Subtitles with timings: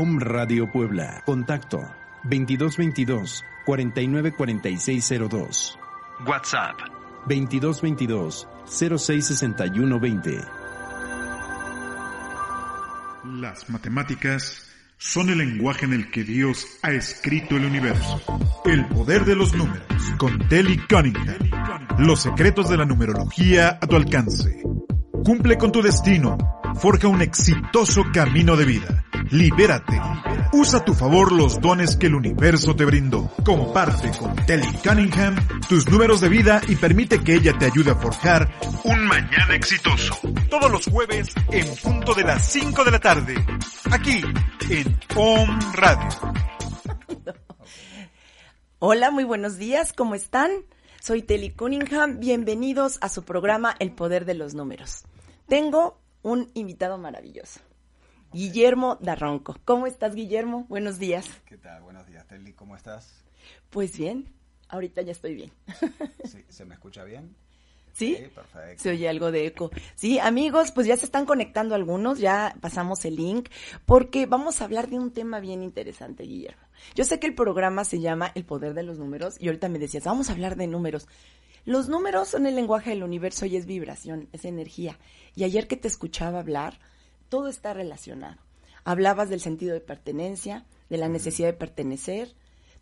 [0.00, 1.24] Om Radio Puebla.
[1.26, 1.80] Contacto
[2.22, 5.76] 2222 494602.
[6.24, 6.78] WhatsApp
[7.26, 10.38] 2222 066120.
[13.40, 18.22] Las matemáticas son el lenguaje en el que Dios ha escrito el universo.
[18.66, 19.82] El poder de los números
[20.16, 21.38] con Telly Cunningham.
[21.98, 24.62] Los secretos de la numerología a tu alcance.
[25.24, 26.38] Cumple con tu destino.
[26.76, 29.04] Forja un exitoso camino de vida.
[29.30, 30.00] Libérate.
[30.52, 33.30] Usa a tu favor los dones que el universo te brindó.
[33.44, 35.36] Comparte con Telly Cunningham
[35.68, 38.48] tus números de vida y permite que ella te ayude a forjar
[38.84, 40.18] un mañana exitoso.
[40.48, 43.34] Todos los jueves en punto de las 5 de la tarde.
[43.90, 44.22] Aquí
[44.70, 46.08] en Om Radio.
[48.78, 50.50] Hola, muy buenos días, ¿cómo están?
[51.00, 55.04] Soy Telly Cunningham, bienvenidos a su programa El Poder de los Números.
[55.48, 57.60] Tengo un invitado maravilloso.
[58.32, 59.56] Guillermo Darronco.
[59.64, 60.66] ¿Cómo estás, Guillermo?
[60.68, 61.26] Buenos días.
[61.46, 61.82] ¿Qué tal?
[61.82, 62.52] Buenos días, Telly.
[62.52, 63.24] ¿Cómo estás?
[63.70, 64.28] Pues bien,
[64.68, 65.52] ahorita ya estoy bien.
[66.24, 67.34] Sí, ¿Se me escucha bien?
[67.94, 68.16] ¿Sí?
[68.16, 68.82] Sí, perfecto.
[68.82, 69.70] Se oye algo de eco.
[69.94, 73.48] Sí, amigos, pues ya se están conectando algunos, ya pasamos el link,
[73.86, 76.62] porque vamos a hablar de un tema bien interesante, Guillermo.
[76.94, 79.78] Yo sé que el programa se llama El Poder de los Números, y ahorita me
[79.78, 81.08] decías, vamos a hablar de números.
[81.64, 84.98] Los números son el lenguaje del universo y es vibración, es energía.
[85.34, 86.78] Y ayer que te escuchaba hablar,
[87.28, 88.36] todo está relacionado.
[88.84, 92.34] Hablabas del sentido de pertenencia, de la necesidad de pertenecer.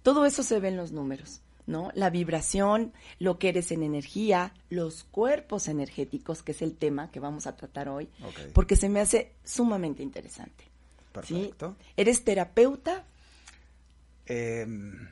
[0.03, 1.91] Todo eso se ve en los números, ¿no?
[1.95, 7.21] La vibración, lo que eres en energía, los cuerpos energéticos, que es el tema que
[7.21, 8.09] vamos a tratar hoy,
[8.53, 10.65] porque se me hace sumamente interesante.
[11.25, 11.35] ¿sí?
[11.35, 11.77] Perfecto.
[11.97, 13.05] ¿Eres terapeuta?
[14.27, 15.09] Em,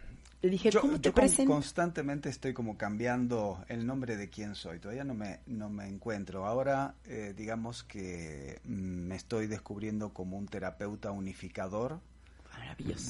[0.51, 1.53] Dije, yo ¿cómo te yo con- presento?
[1.53, 4.79] constantemente estoy como cambiando el nombre de quién soy.
[4.79, 6.47] Todavía no me, no me encuentro.
[6.47, 12.01] Ahora, eh, digamos que mm, me estoy descubriendo como un terapeuta unificador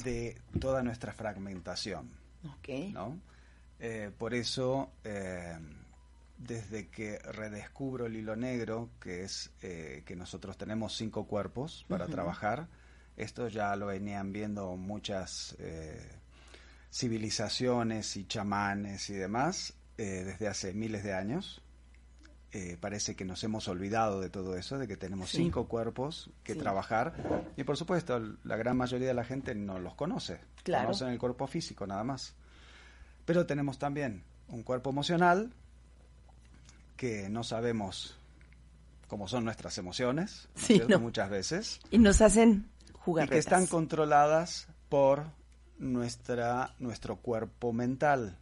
[0.03, 2.09] de toda nuestra fragmentación.
[2.45, 2.69] Ok.
[2.93, 3.19] ¿no?
[3.79, 5.57] Eh, por eso, eh,
[6.37, 12.67] desde que redescubro el hilo negro, que es que nosotros tenemos cinco cuerpos para trabajar,
[13.17, 15.55] esto ya lo venían viendo muchas
[16.95, 21.61] civilizaciones y chamanes y demás eh, desde hace miles de años.
[22.53, 25.37] Eh, parece que nos hemos olvidado de todo eso, de que tenemos Sí.
[25.37, 26.59] cinco cuerpos que Sí.
[26.59, 27.13] trabajar
[27.57, 30.85] y por supuesto la gran mayoría de la gente no los conoce, Claro.
[30.85, 32.33] conocen el cuerpo físico nada más.
[33.25, 35.51] Pero tenemos también un cuerpo emocional
[36.95, 38.17] que no sabemos
[39.09, 40.99] cómo son nuestras emociones, ¿no es Sí, no.
[40.99, 45.25] muchas veces, Y nos hacen jugar y que están controladas por
[45.77, 48.37] nuestra, nuestro cuerpo mental.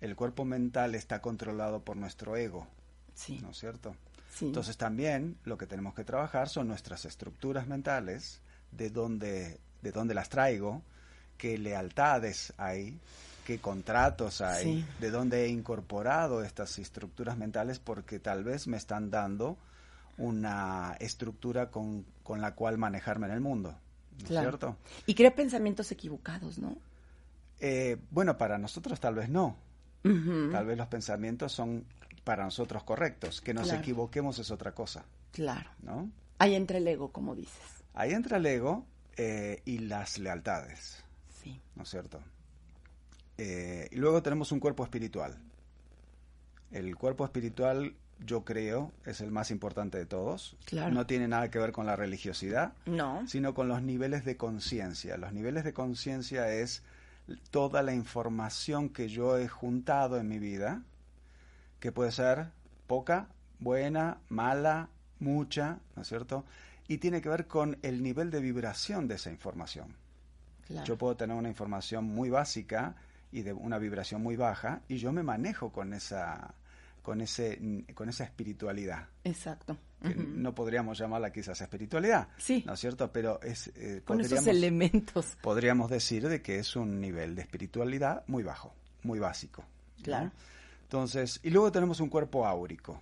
[0.00, 2.66] El cuerpo mental está controlado por nuestro ego,
[3.14, 3.94] Sí, ¿no es cierto?
[4.34, 4.46] sí.
[4.46, 8.40] Entonces también lo que tenemos que trabajar son nuestras estructuras mentales,
[8.72, 10.82] de dónde, de dónde las traigo,
[11.36, 12.98] qué lealtades hay,
[13.44, 14.86] qué contratos hay, Sí.
[15.00, 19.58] de dónde he incorporado estas estructuras mentales porque tal vez me están dando
[20.16, 23.76] una estructura con, con la cual manejarme en el mundo.
[24.12, 24.48] ¿No es Claro.
[24.50, 24.76] cierto?
[25.06, 26.76] Y crea pensamientos equivocados, ¿no?
[27.60, 29.56] Eh, bueno, para nosotros tal vez no.
[30.02, 31.84] Tal vez los pensamientos son
[32.24, 33.40] para nosotros correctos.
[33.42, 33.80] Que nos Claro.
[33.80, 35.70] equivoquemos es otra cosa, Claro.
[35.82, 36.10] ¿no?
[36.38, 37.60] Ahí entra el ego, como dices.
[37.92, 38.86] Ahí entra el ego
[39.18, 41.04] eh, y las lealtades,
[41.42, 41.60] Sí.
[41.76, 42.18] ¿no es cierto?
[43.36, 45.36] Eh, y luego tenemos un cuerpo espiritual.
[46.70, 47.94] El cuerpo espiritual,
[48.24, 50.56] yo creo, es el más importante de todos.
[50.66, 50.92] Claro.
[50.92, 53.26] No tiene nada que ver con la religiosidad, No.
[53.26, 55.16] sino con los niveles de conciencia.
[55.16, 56.82] Los niveles de conciencia es
[57.50, 60.82] toda la información que yo he juntado en mi vida,
[61.78, 62.48] que puede ser
[62.86, 63.28] poca,
[63.58, 64.88] buena, mala,
[65.18, 66.44] mucha, ¿no es cierto?
[66.88, 69.94] Y tiene que ver con el nivel de vibración de esa información.
[70.66, 70.86] Claro.
[70.86, 72.96] Yo puedo tener una información muy básica
[73.32, 76.54] y de una vibración muy baja y yo me manejo con esa
[77.02, 77.58] con ese
[77.94, 79.76] con esa espiritualidad Exacto.
[80.02, 82.62] que no podríamos llamarla quizás espiritualidad, Sí.
[82.66, 83.10] ¿no es cierto?
[83.12, 85.36] Pero es eh, Con esos elementos.
[85.42, 89.64] podríamos decir de que es un nivel de espiritualidad muy bajo, muy básico.
[89.98, 90.02] ¿no?
[90.04, 90.30] Claro.
[90.82, 93.00] Entonces, y luego tenemos un cuerpo áurico.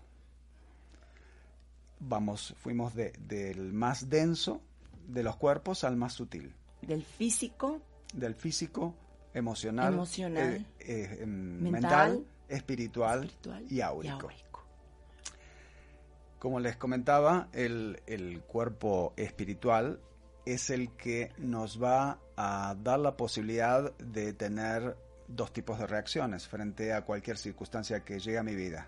[2.01, 4.61] Vamos, fuimos de- del más denso
[5.09, 7.81] de los cuerpos al más sutil, Del físico,
[8.15, 8.95] del físico,
[9.35, 11.73] emocional, Emocional, eh, eh, em, mental,
[12.13, 14.15] mental, espiritual, espiritual y áurico.
[14.29, 14.65] áurico.
[16.39, 20.01] Como les comentaba, el, el cuerpo espiritual
[20.47, 24.97] es el que nos va a dar la posibilidad de tener
[25.27, 28.87] dos tipos de reacciones frente a cualquier circunstancia que llegue a mi vida.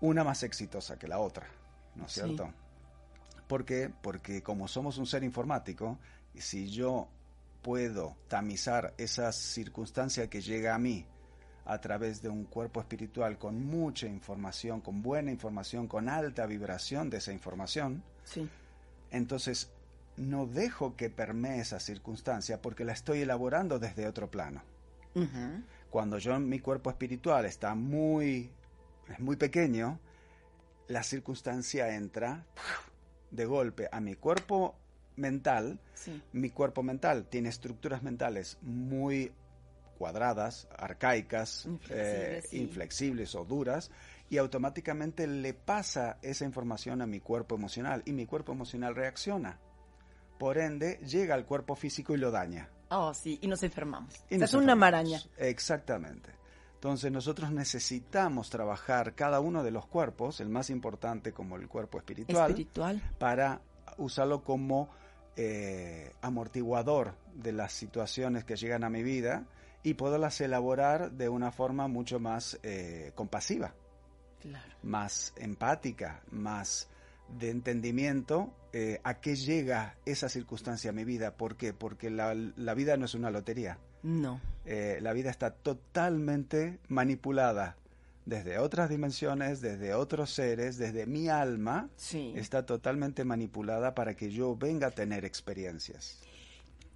[0.00, 1.46] Una más exitosa que la otra,
[1.94, 2.20] ¿no es Sí.
[2.20, 2.52] cierto?
[3.46, 3.90] ¿Por qué?
[4.02, 5.98] Porque como somos un ser informático,
[6.34, 7.08] si yo
[7.62, 11.06] puedo tamizar esa circunstancia que llega a mí
[11.66, 17.10] a través de un cuerpo espiritual con mucha información, con buena información, con alta vibración
[17.10, 18.48] de esa información, Sí.
[19.10, 19.70] entonces
[20.16, 24.62] no dejo que permee esa circunstancia porque la estoy elaborando desde otro plano.
[25.90, 28.50] Cuando yo mi cuerpo espiritual está muy,
[29.08, 29.98] es muy pequeño,
[30.88, 32.44] la circunstancia entra
[33.30, 34.74] de golpe a mi cuerpo
[35.16, 35.78] mental.
[35.94, 36.22] Sí.
[36.32, 39.32] Mi cuerpo mental tiene estructuras mentales muy
[39.96, 42.58] cuadradas, arcaicas, Inflexibles, eh, sí.
[42.60, 43.90] inflexibles o duras,
[44.30, 49.58] y automáticamente le pasa esa información a mi cuerpo emocional y mi cuerpo emocional reacciona.
[50.38, 52.68] Por ende, llega al cuerpo físico y lo daña.
[52.90, 54.14] Oh, sí, y nos enfermamos.
[54.14, 54.78] Y O sea, nos es una enfermamos.
[54.80, 55.20] maraña.
[55.38, 56.30] Exactamente.
[56.74, 61.98] Entonces nosotros necesitamos trabajar cada uno de los cuerpos, el más importante como el cuerpo
[61.98, 63.02] espiritual, Espiritual.
[63.18, 63.60] para
[63.96, 64.90] usarlo como
[65.36, 69.44] eh, amortiguador de las situaciones que llegan a mi vida
[69.82, 73.74] y poderlas elaborar de una forma mucho más eh, compasiva,
[74.40, 74.74] Claro.
[74.82, 76.88] más empática, más
[77.38, 81.36] de entendimiento eh, a qué llega esa circunstancia a mi vida.
[81.36, 81.72] ¿Por qué?
[81.72, 83.78] Porque la, la vida no es una lotería.
[84.02, 84.40] No.
[84.64, 87.76] Eh, la vida está totalmente manipulada
[88.24, 92.32] desde otras dimensiones, desde otros seres, desde mi alma, Sí.
[92.36, 96.20] está totalmente manipulada para que yo venga a tener experiencias.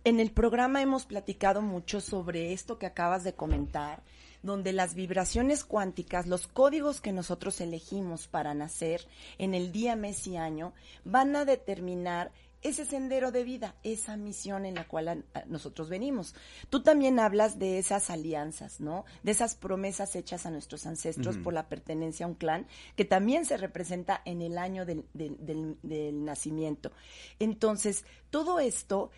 [0.04, 4.02] En el programa hemos platicado mucho sobre esto que acabas de comentar,
[4.42, 9.06] donde las vibraciones cuánticas, los códigos que nosotros elegimos para nacer
[9.36, 10.72] en el día, mes y año,
[11.04, 12.32] van a determinar
[12.62, 16.34] ese sendero de vida, esa misión en la cual a- a nosotros venimos.
[16.68, 19.04] Tú también hablas de esas alianzas, ¿no?
[19.22, 22.66] De esas promesas hechas a nuestros ancestros por la pertenencia a un clan,
[22.96, 26.92] que también se representa en el año del, del- del- del nacimiento.
[27.38, 29.10] Entonces, todo esto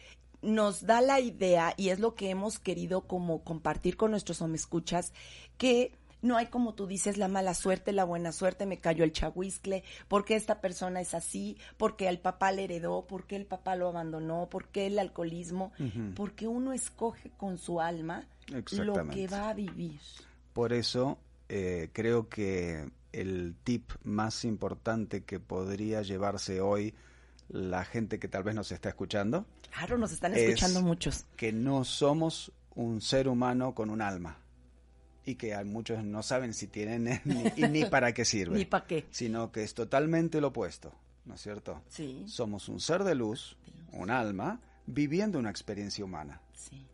[0.43, 5.13] nos da la idea, y es lo que hemos querido como compartir con nuestros homescuchas,
[5.57, 9.13] que no hay como tú dices la mala suerte, la buena suerte, me cayó el
[9.13, 13.89] chahuiscle, porque esta persona es así, porque el papá le heredó, porque el papá lo
[13.89, 15.73] abandonó, porque el alcoholismo,
[16.15, 18.27] porque uno escoge con su alma
[18.73, 20.01] lo que va a vivir.
[20.53, 21.19] Por eso
[21.49, 26.95] eh, creo que el tip más importante que podría llevarse hoy
[27.53, 31.25] la gente que tal vez nos está escuchando, Claro, nos están Es- escuchando muchos.
[31.37, 34.37] que no somos un ser humano con un alma
[35.25, 38.57] y que a muchos no saben si tienen ni, y ni para qué sirve.
[38.59, 39.07] Ni pa' qué.
[39.11, 40.93] Sino que es totalmente lo opuesto,
[41.27, 41.81] ¿no es cierto?
[41.89, 43.57] Sí, Somos un ser de luz,
[43.93, 46.41] un alma, viviendo una experiencia humana.
[46.55, 46.87] sí,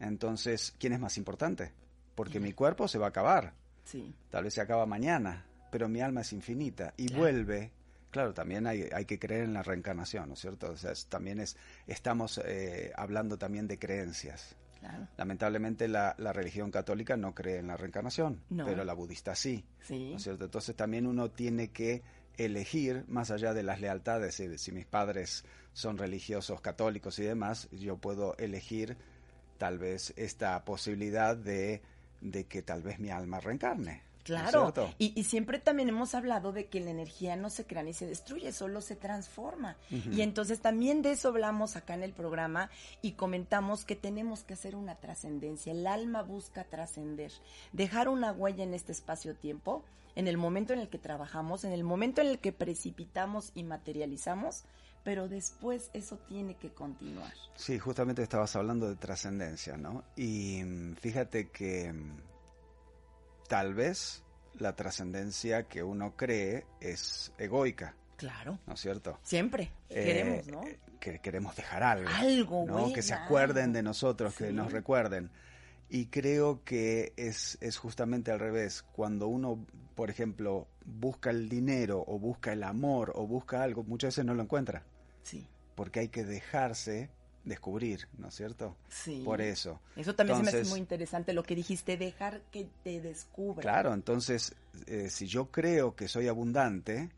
[0.00, 1.72] Entonces, ¿quién es más importante?
[2.14, 3.52] Porque mi cuerpo se va a acabar,
[3.84, 4.14] sí.
[4.30, 7.22] tal vez se acaba mañana, pero mi alma es infinita y Claro.
[7.22, 7.70] vuelve.
[8.12, 10.70] Claro, también hay, hay que creer en la reencarnación, ¿no es cierto?
[10.70, 11.56] O sea, es- también es,
[11.88, 14.54] estamos eh, hablando también de creencias.
[14.78, 15.08] Claro.
[15.16, 18.64] Lamentablemente la, la religión católica no cree en la reencarnación, No.
[18.66, 19.64] pero la budista sí.
[19.80, 20.10] Sí.
[20.10, 20.44] ¿no es cierto?
[20.44, 22.02] Entonces también uno tiene que
[22.36, 27.68] elegir, más allá de las lealtades, si, si mis padres son religiosos, católicos y demás,
[27.72, 28.96] yo puedo elegir
[29.58, 31.80] tal vez esta posibilidad de,
[32.20, 34.02] de que tal vez mi alma reencarne.
[34.24, 37.92] Claro, y, y, siempre también hemos hablado de que la energía no se crea ni
[37.92, 39.76] se destruye, solo se transforma.
[39.90, 44.54] Y entonces también de eso hablamos acá en el programa y comentamos que tenemos que
[44.54, 45.72] hacer una trascendencia.
[45.72, 47.32] El alma busca trascender,
[47.72, 49.82] dejar una huella en este espacio-tiempo,
[50.14, 53.64] en el momento en el que trabajamos, en el momento en el que precipitamos y
[53.64, 54.64] materializamos,
[55.04, 57.32] pero después eso tiene que continuar.
[57.56, 60.04] Sí, justamente estabas hablando de trascendencia, ¿no?
[60.16, 62.31] Y mm, fíjate que mm,
[63.52, 64.22] tal vez
[64.60, 67.94] la trascendencia que uno cree es egoica.
[68.16, 68.58] Claro.
[68.66, 69.18] ¿No es cierto?
[69.24, 69.70] Siempre.
[69.90, 70.62] Eh, queremos, ¿no?
[70.98, 72.08] Que queremos dejar algo.
[72.08, 72.94] Algo, ¿no?
[72.94, 75.30] Que se acuerden de nosotros, que nos recuerden.
[75.90, 78.86] Y creo que es, es justamente al revés.
[78.90, 79.66] Cuando uno,
[79.96, 84.32] por ejemplo, busca el dinero o busca el amor o busca algo, muchas veces no
[84.32, 84.82] lo encuentra.
[85.24, 85.46] Sí.
[85.74, 87.10] Porque hay que dejarse
[87.44, 88.76] descubrir, ¿no es cierto?
[88.88, 89.22] Sí.
[89.24, 89.80] Por eso.
[89.96, 93.62] Eso también se me hace muy interesante lo que dijiste, dejar que te descubra.
[93.62, 94.54] Claro, entonces,
[94.86, 97.10] eh, si yo creo que soy abundante,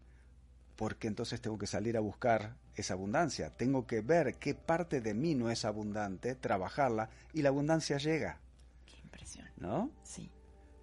[0.76, 3.50] ¿por qué entonces tengo que salir a buscar esa abundancia?
[3.50, 8.40] Tengo que ver qué parte de mí no es abundante, trabajarla y la abundancia llega.
[8.86, 9.46] Qué impresión.
[9.58, 9.90] ¿No?
[10.02, 10.30] Sí.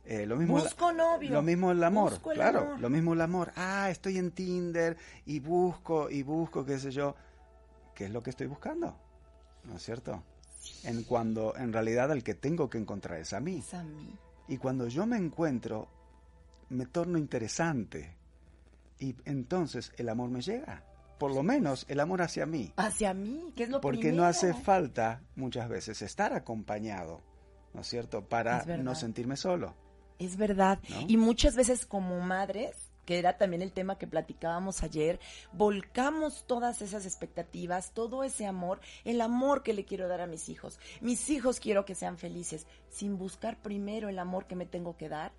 [0.05, 1.31] Eh, lo mismo busco novio.
[1.31, 2.59] Lo mismo el amor, busco el claro.
[2.61, 2.79] amor.
[2.79, 3.51] Lo mismo el amor.
[3.55, 7.15] Ah, estoy en Tinder y busco y busco, qué sé yo.
[7.95, 8.97] ¿Qué es lo que estoy buscando?
[9.63, 10.23] ¿No es cierto?
[10.83, 13.57] En cuando en realidad el que tengo que encontrar es a mí.
[13.59, 14.15] Es a mí.
[14.47, 15.87] Y cuando yo me encuentro,
[16.69, 18.15] me torno interesante.
[18.99, 20.83] Y entonces el amor me llega.
[21.17, 22.73] Por lo menos el amor hacia mí.
[22.77, 24.23] Hacia mí, que es lo Porque primero.
[24.23, 27.21] no hace falta muchas veces estar acompañado,
[27.73, 28.27] ¿no es cierto?
[28.27, 29.75] Para Es no sentirme solo.
[30.17, 30.79] Es verdad.
[30.89, 31.01] ¿No?
[31.07, 35.19] Y muchas veces como madres, que era también el tema que platicábamos ayer,
[35.53, 40.49] volcamos todas esas expectativas, todo ese amor, el amor que le quiero dar a mis
[40.49, 40.79] hijos.
[41.01, 45.09] Mis hijos quiero que sean felices, sin buscar primero el amor que me tengo que
[45.09, 45.31] dar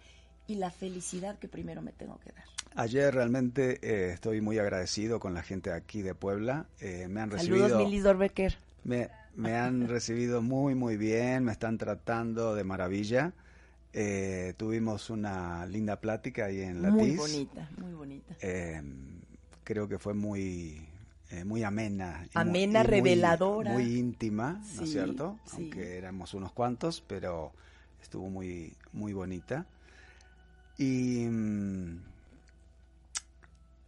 [0.47, 2.45] y la felicidad que primero me tengo que dar.
[2.75, 6.67] Ayer realmente eh, estoy muy agradecido con la gente aquí de Puebla.
[6.81, 7.69] Eh, me han recibido.
[7.69, 8.57] Saludos, Milis Dorbecker.
[8.85, 13.33] Me, me han recibido muy, muy bien, me están tratando de maravilla.
[13.95, 16.99] Eh, tuvimos una linda plática ahí en Latiz.
[16.99, 18.35] Muy bonita, muy bonita.
[18.41, 18.83] Eh,
[19.65, 20.87] creo que fue muy,
[21.31, 22.25] eh, muy amena.
[22.27, 23.73] y Amena, muy- y muy- reveladora.
[23.73, 25.39] Muy, íntima, ¿no es cierto?
[25.45, 25.53] sí.
[25.57, 27.53] Aunque éramos unos cuantos, pero
[28.03, 29.67] estuvo muy, muy bonita.
[30.79, 31.99] Y mm,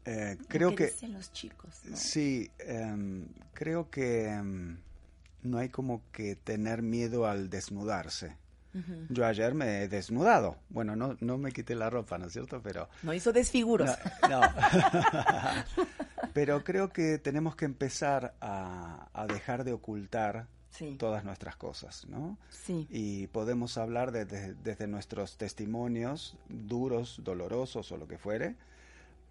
[0.04, 0.86] eh, creo Lo que...
[0.86, 1.96] dicen los chicos, ¿no?
[1.96, 4.76] Sí, em, creo que em,
[5.42, 8.36] no hay como que tener miedo al desnudarse.
[9.08, 10.56] Yo ayer me he desnudado.
[10.68, 12.60] Bueno, no, no me quité la ropa, ¿no es cierto?
[12.62, 13.90] Pero No hizo desfiguros.
[14.28, 14.40] no.
[14.40, 14.50] no.
[16.32, 22.04] Pero creo que tenemos que empezar a, a dejar de ocultar Sí, todas nuestras cosas,
[22.08, 22.36] ¿no?
[22.50, 22.88] sí.
[22.90, 28.56] Y podemos hablar desde, desde nuestros testimonios duros, dolorosos o lo que fuere,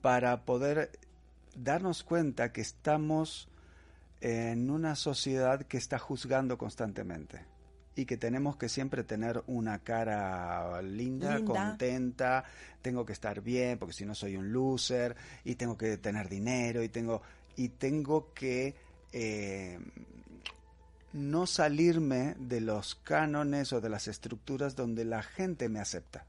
[0.01, 0.91] para poder
[1.53, 3.49] darnos cuenta que estamos
[4.21, 7.41] en una sociedad que está juzgando constantemente
[7.95, 11.43] y que tenemos que siempre tener una cara linda, Linda.
[11.45, 12.43] contenta,
[12.81, 16.83] tengo que estar bien porque si no soy un loser y tengo que tener dinero
[16.83, 17.21] y tengo
[17.55, 18.75] y tengo que
[19.11, 19.79] eh,
[21.13, 26.27] no salirme de los cánones o de las estructuras donde la gente me acepta,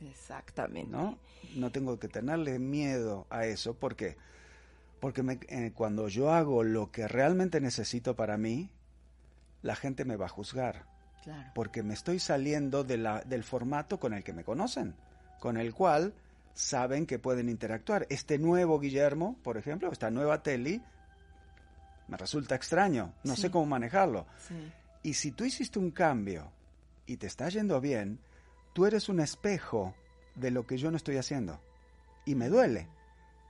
[0.00, 0.90] Exactamente.
[0.90, 1.18] ¿no?
[1.42, 4.16] No tengo que tenerle miedo a eso, ¿por qué?
[5.00, 8.70] Porque me- eh, cuando yo hago lo que realmente necesito para mí,
[9.62, 10.84] la gente me va a juzgar,
[11.22, 11.50] Claro.
[11.54, 14.94] porque me estoy saliendo de la, del formato con el que me conocen,
[15.38, 16.14] con el cual
[16.54, 18.06] saben que pueden interactuar.
[18.10, 20.82] Este nuevo Guillermo, por ejemplo, esta nueva Teli,
[22.08, 23.42] me resulta extraño, no Sí.
[23.42, 24.26] sé cómo manejarlo.
[24.48, 24.72] Sí.
[25.02, 26.50] Y si tú hiciste un cambio
[27.06, 28.18] y te está yendo bien,
[28.72, 29.94] tú eres un espejo
[30.34, 31.60] de lo que yo no estoy haciendo.
[32.24, 32.88] Y me duele.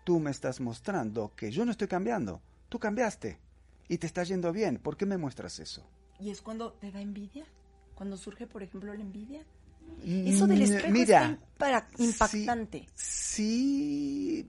[0.05, 2.41] Tú me estás mostrando que yo no estoy cambiando.
[2.69, 3.39] Tú cambiaste.
[3.89, 4.79] Y te está yendo bien.
[4.79, 5.87] ¿Por qué me muestras eso?
[6.21, 7.45] ¿Y es cuando te da envidia?
[7.95, 9.45] Cuando surge, por ejemplo, la envidia.
[10.25, 12.87] Eso del espejo Mm, Mira, impara- impactante.
[12.95, 14.47] Sí, sí,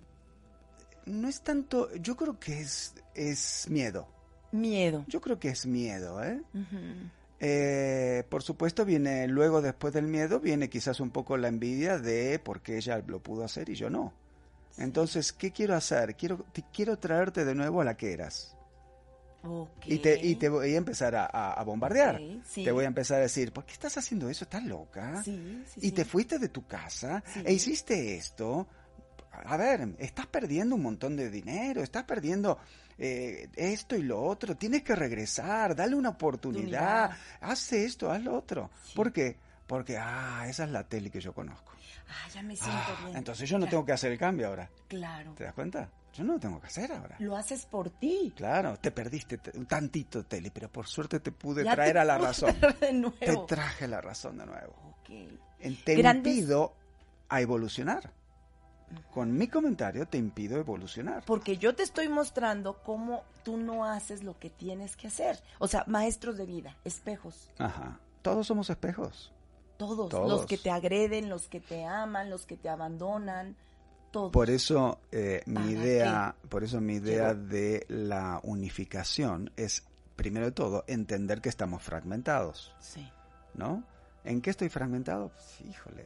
[1.06, 4.08] no es tanto, yo creo que es, es miedo.
[4.52, 5.04] Miedo.
[5.08, 6.42] Yo creo que es miedo, ¿eh?
[7.40, 12.38] Eh, por supuesto viene luego después del miedo viene quizás un poco la envidia de
[12.38, 14.14] por qué ella lo pudo hacer y yo no.
[14.78, 16.16] Entonces, ¿qué quiero hacer?
[16.16, 18.56] Quiero, te, quiero traerte de nuevo a la que eras.
[19.86, 22.20] Y te, y te voy a empezar a, a- a bombardear.
[22.46, 22.64] Sí.
[22.64, 24.44] Te voy a empezar a decir, ¿por qué estás haciendo eso?
[24.46, 25.22] ¿Estás loca?
[25.24, 28.68] Sí, sí, y te fuiste de tu casa e hiciste esto.
[29.32, 32.60] a ver, estás perdiendo un montón de dinero, estás perdiendo
[32.98, 37.40] eh, esto y lo otro, tienes que regresar, dale una oportunidad, Oportunidad.
[37.42, 38.70] haz esto, haz lo otro.
[38.94, 39.38] ¿Por qué?
[39.72, 41.72] Porque, ah, esa es la tele que yo conozco.
[42.10, 43.16] Ah, ya me siento Ah, bien.
[43.16, 44.70] entonces yo no Claro, tengo que hacer el cambio ahora.
[44.90, 45.34] Claro.
[45.34, 45.90] ¿Te das cuenta?
[46.14, 47.16] Yo no lo tengo que hacer ahora.
[47.20, 48.34] Lo haces por ti.
[48.36, 52.04] Claro, te perdiste un tantito tele, pero por suerte te pude Ya traer te a
[52.04, 52.54] la razón.
[53.22, 54.74] Te traje la razón de nuevo.
[55.00, 55.08] Ok.
[55.86, 56.74] Te Grandes- impido
[57.30, 58.12] a evolucionar.
[59.14, 61.24] Con mi comentario te impido evolucionar.
[61.26, 65.42] Porque yo te estoy mostrando cómo tú no haces lo que tienes que hacer.
[65.60, 67.50] O sea, maestros de vida, espejos.
[67.58, 68.02] Ajá.
[68.22, 69.32] Todos somos espejos.
[69.88, 70.30] Todos, Todos.
[70.30, 73.56] los que te agreden, los que te aman, los que te abandonan,
[74.12, 74.32] todos.
[74.32, 77.48] Por eso eh, mi ¿Para idea, por eso mi idea Llegó.
[77.48, 79.84] de la unificación es
[80.16, 83.10] primero de todo entender que estamos fragmentados, Sí.
[83.56, 83.84] ¿no?
[84.24, 85.30] ¿En qué estoy fragmentado?
[85.30, 86.06] Pues, híjole.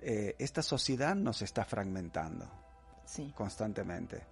[0.00, 2.46] Eh, esta sociedad nos está fragmentando
[3.04, 3.34] Sí.
[3.36, 4.22] constantemente.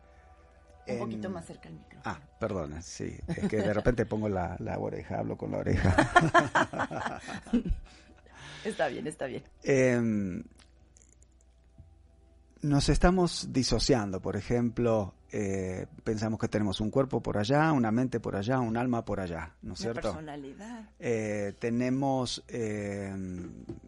[0.86, 2.02] Un En- poquito más cerca al micrófono.
[2.06, 3.14] Ah, perdona, sí.
[3.28, 5.94] Es que de repente pongo la, la oreja, hablo con la oreja.
[8.64, 9.42] Está bien, está bien.
[9.62, 10.42] Em,
[12.62, 18.20] nos estamos disociando, por ejemplo, eh, pensamos que tenemos un cuerpo por allá, una mente
[18.20, 20.00] por allá, un alma por allá, ¿no es cierto?
[20.00, 20.88] personalidad.
[20.98, 23.14] Eh, tenemos eh,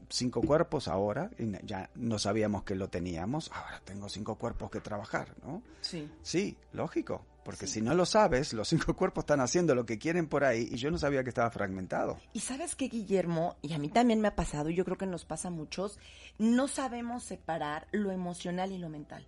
[0.08, 4.80] cinco cuerpos ahora, y ya no sabíamos que lo teníamos, ahora tengo cinco cuerpos que
[4.80, 5.62] trabajar, ¿no?
[5.80, 6.08] Sí.
[6.22, 7.74] Sí, lógico, porque Sí.
[7.74, 10.76] si no lo sabes, los cinco cuerpos están haciendo lo que quieren por ahí y
[10.76, 12.18] yo no sabía que estaba fragmentado.
[12.32, 15.06] Y sabes que Guillermo, y a mí también me ha pasado, y yo creo que
[15.06, 15.98] nos pasa a muchos,
[16.38, 19.26] no sabemos separar lo emocional y lo mental.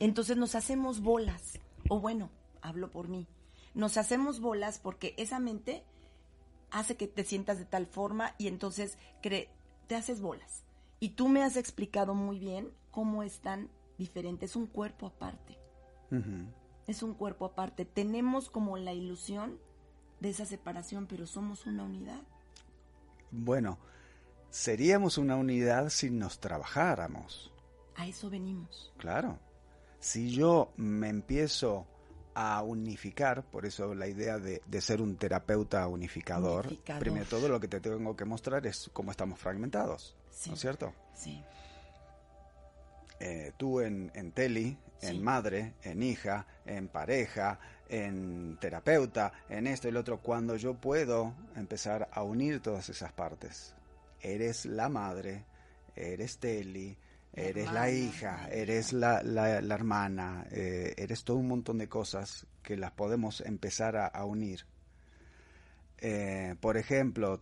[0.00, 2.30] Entonces nos hacemos bolas, o bueno,
[2.62, 3.26] hablo por mí,
[3.74, 5.84] nos hacemos bolas porque esa mente
[6.70, 9.48] hace que te sientas de tal forma y entonces cre-
[9.86, 10.64] te haces bolas.
[11.00, 15.58] Y tú me has explicado muy bien cómo es tan diferente, es un cuerpo aparte,
[16.86, 17.84] es un cuerpo aparte.
[17.84, 19.58] Tenemos como la ilusión
[20.20, 22.20] de esa separación, pero somos una unidad.
[23.30, 23.78] Bueno,
[24.50, 27.52] seríamos una unidad si nos trabajáramos,
[27.96, 28.92] A eso venimos.
[28.96, 29.38] claro.
[30.00, 31.86] Si yo me empiezo
[32.34, 37.00] a unificar, por eso la idea de, de ser un terapeuta unificador, Unificador.
[37.00, 40.50] primero todo lo que te tengo que mostrar es cómo estamos fragmentados, Sí.
[40.50, 40.92] ¿no es cierto?
[41.14, 41.42] Sí.
[43.20, 45.06] Eh, tú en, en teli, Sí.
[45.08, 47.58] en madre, en hija, en pareja,
[47.88, 53.12] en terapeuta, en esto y lo otro, cuando yo puedo empezar a unir todas esas
[53.12, 53.74] partes.
[54.20, 55.44] Eres la madre,
[55.96, 56.96] eres teli,
[57.40, 61.88] eres hermana, la hija, eres la, la- la hermana, eh, eres todo un montón de
[61.88, 64.66] cosas que las podemos empezar a, a unir.
[65.98, 67.40] Eh, por ejemplo,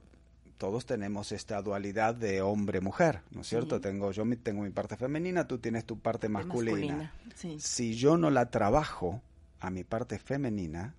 [0.59, 3.77] todos tenemos esta dualidad de hombre-mujer, ¿no es cierto?
[3.77, 3.83] Sí.
[3.83, 7.13] Tengo, yo mi- tengo mi parte femenina, tú tienes tu parte masculina.
[7.35, 7.57] Sí.
[7.61, 9.21] Si yo no la trabajo
[9.61, 10.95] a mi parte femenina,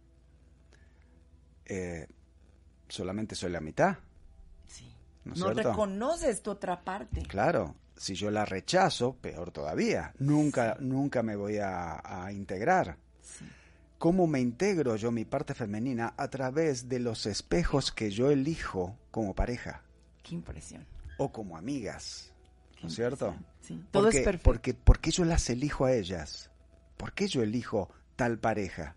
[1.65, 2.07] eh,
[2.87, 3.97] solamente soy la mitad,
[4.67, 4.93] sí.
[5.25, 7.23] ¿no No reconoces tu otra parte.
[7.23, 10.13] Claro, si yo la rechazo, peor todavía.
[10.19, 12.97] Nunca, nunca me voy a, a integrar.
[13.21, 13.45] Sí.
[13.97, 16.13] ¿Cómo me integro yo mi parte femenina?
[16.17, 19.81] A través de los espejos que yo elijo como pareja
[20.23, 20.85] Qué impresión.
[21.17, 22.31] o como amigas.
[22.75, 23.35] qué ¿No es cierto?
[23.61, 23.83] Sí.
[23.91, 24.43] Todo porque, es perfecto.
[24.43, 26.51] Porque, porque yo las elijo a ellas.
[26.95, 28.95] ¿Por qué yo elijo tal pareja?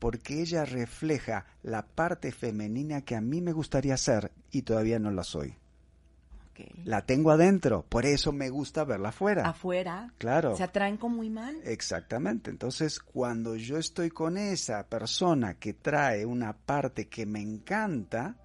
[0.00, 5.10] Porque ella refleja la parte femenina que a mí me gustaría ser y todavía no
[5.10, 5.54] la soy.
[6.84, 9.48] La tengo adentro, por eso me gusta verla afuera.
[9.48, 10.12] Afuera.
[10.18, 10.56] Claro.
[10.56, 11.56] Se atraen como imán.
[11.64, 12.50] Exactamente.
[12.50, 18.36] Entonces, cuando yo estoy con esa persona que trae una parte que me encanta,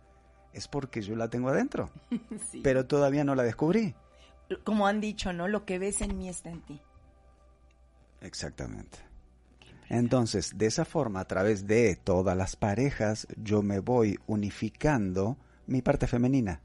[0.54, 1.90] es porque yo la tengo adentro,
[2.52, 2.62] Sí.
[2.64, 3.96] pero todavía no la descubrí.
[4.64, 5.48] Como han dicho, ¿no?
[5.48, 6.82] Lo que ves en mí está en ti.
[8.22, 8.98] Exactamente.
[9.90, 15.82] Entonces, de esa forma, a través de todas las parejas, yo me voy unificando mi
[15.82, 16.62] parte femenina.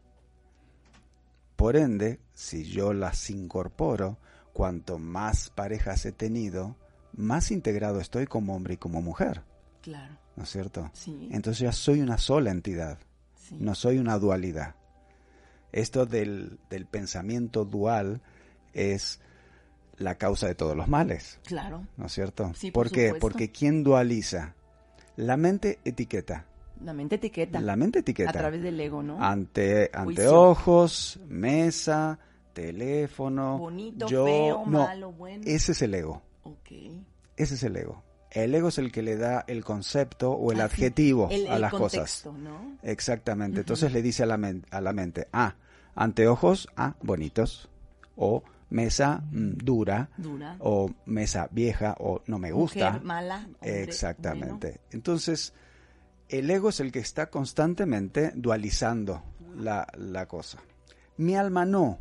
[1.57, 4.19] Por ende, si yo las incorporo,
[4.53, 6.77] cuanto más parejas he tenido,
[7.14, 9.42] más integrado estoy como hombre y como mujer,
[9.83, 10.16] Claro.
[10.37, 10.90] ¿no es cierto?
[10.92, 11.29] Sí.
[11.33, 12.99] Entonces ya soy una sola entidad,
[13.37, 13.57] sí.
[13.59, 14.75] no soy una dualidad.
[15.73, 18.21] Esto del, del pensamiento dual
[18.73, 19.21] es
[19.97, 21.38] la causa de todos los males.
[21.45, 21.87] Claro.
[21.97, 22.53] ¿no es cierto?
[22.55, 23.14] Sí, por ¿Por qué?
[23.14, 24.55] Porque ¿quién dualiza?
[25.16, 26.45] La mente etiqueta.
[26.85, 27.61] La mente etiqueta.
[27.61, 28.31] La mente etiqueta.
[28.31, 29.23] A través del ego, ¿no?
[29.23, 32.19] Ante, anteojos, mesa,
[32.53, 33.59] teléfono.
[33.59, 35.43] Bonito, yo, feo, no, malo, bueno.
[35.47, 36.23] Ese es el ego.
[36.43, 36.71] Ok.
[37.37, 38.03] Ese es el ego.
[38.31, 41.55] El ego es el que le da el concepto o el Ah, adjetivo El, a
[41.57, 42.43] el las contexto, cosas.
[42.45, 42.77] ¿no?
[42.83, 43.61] Exactamente.
[43.61, 45.55] Entonces le dice a la, a la mente, ah,
[45.95, 47.69] anteojos, ah, bonitos.
[48.17, 50.57] O mesa mm, dura, Dura.
[50.59, 52.91] o mesa vieja o no me gusta.
[52.93, 54.67] Mujer mala, hombre Exactamente.
[54.69, 54.81] bueno.
[54.91, 55.53] Entonces,
[56.29, 59.23] el ego es el que está constantemente dualizando
[59.57, 60.59] la, la cosa.
[61.17, 61.99] Mi alma no.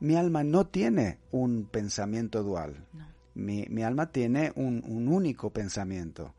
[0.00, 2.86] Mi alma no tiene un pensamiento dual.
[3.34, 6.34] Mi, mi alma tiene un, un único pensamiento,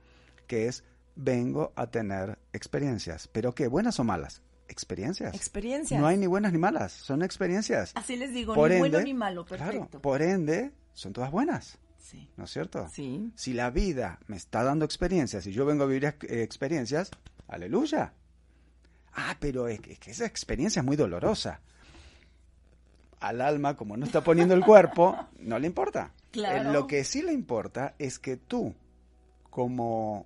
[0.48, 0.84] que es
[1.16, 3.28] vengo a tener experiencias.
[3.28, 3.68] ¿Pero qué?
[3.68, 4.42] ¿Buenas o malas?
[4.68, 5.34] Experiencias.
[5.36, 6.00] Experiencias.
[6.00, 7.92] No hay ni buenas ni malas, son experiencias.
[7.96, 10.02] Así les digo, Por ni bueno ni malo, claro, perfecto.
[10.02, 11.80] por ende, son todas buenas.
[12.10, 12.28] Sí.
[12.38, 12.90] ¿no es cierto?
[12.92, 13.32] Sí.
[13.36, 17.12] Si la vida me está dando experiencias y yo vengo a vivir eh, experiencias,
[17.48, 18.14] aleluya.
[19.14, 21.62] Ah, pero es que, es que esa experiencia es muy dolorosa.
[23.20, 26.12] Al alma, como no está poniendo el cuerpo, no le importa.
[26.32, 26.70] Claro.
[26.70, 28.74] Eh, Lo que sí le importa es que tú,
[29.52, 30.26] como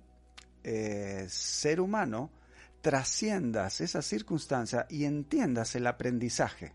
[0.62, 2.30] eh, ser humano,
[2.80, 6.72] trasciendas esa circunstancia y entiendas el aprendizaje.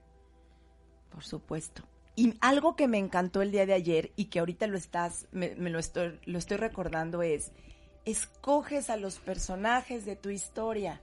[1.09, 1.83] Por supuesto.
[2.19, 5.55] Y algo que me encantó el día de ayer y que ahorita lo estás, me,
[5.55, 7.53] me lo, estoy, lo estoy recordando es,
[8.03, 11.01] escoges a los personajes de tu historia.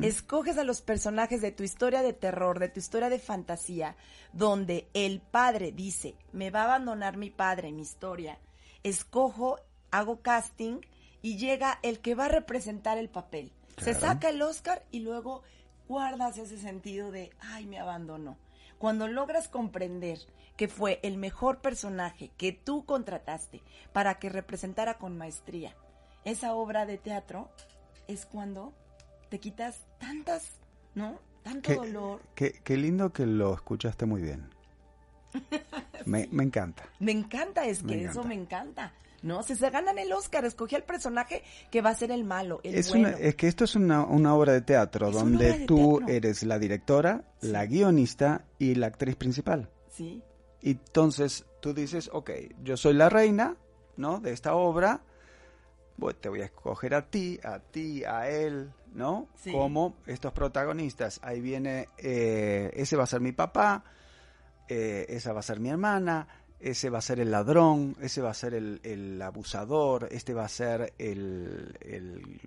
[0.00, 3.94] Escoges a los personajes de tu historia de terror, de tu historia de fantasía,
[4.32, 8.38] donde el padre dice, me va a abandonar mi padre, mi historia.
[8.82, 10.80] Escojo, hago casting
[11.20, 13.52] y llega el que va a representar el papel.
[13.76, 15.42] Se saca el Oscar y luego
[15.88, 18.38] guardas ese sentido de, ay, me abandonó.
[18.82, 20.18] Cuando logras comprender
[20.56, 25.76] que fue el mejor personaje que tú contrataste para que representara con maestría
[26.24, 27.48] esa obra de teatro,
[28.08, 28.72] es cuando
[29.28, 30.50] te quitas tantas,
[30.96, 31.20] ¿no?
[31.44, 32.22] Tanto Qué, dolor.
[32.34, 34.50] qué- qué lindo que lo escuchaste muy bien.
[36.04, 36.82] Me, me encanta.
[36.98, 38.28] Me encanta, es Me que eso encanta.
[38.28, 38.92] me encanta.
[39.22, 39.42] ¿No?
[39.44, 42.74] Si se ganan el Oscar, escogí al personaje que va a ser el malo, el
[42.74, 43.08] Es, bueno.
[43.08, 46.14] una- es que esto es una, una obra de teatro Es donde de tú teatro.
[46.14, 49.70] eres la directora, la guionista y la actriz principal.
[49.88, 50.22] Sí,
[50.60, 52.30] Y entonces tú dices, ok,
[52.62, 53.56] yo soy la reina,
[53.96, 54.18] ¿no?
[54.20, 55.02] De esta obra,
[55.98, 59.28] pues te voy a escoger a ti, a ti, a él, ¿no?
[59.36, 59.52] Sí.
[59.52, 61.20] Como estos protagonistas.
[61.22, 63.84] Ahí viene, eh, ese va a ser mi papá,
[64.68, 66.26] eh, esa va a ser mi hermana,
[66.62, 70.44] ese va a ser el ladrón, ese va a ser el, el abusador, este va
[70.44, 72.40] a ser el, el,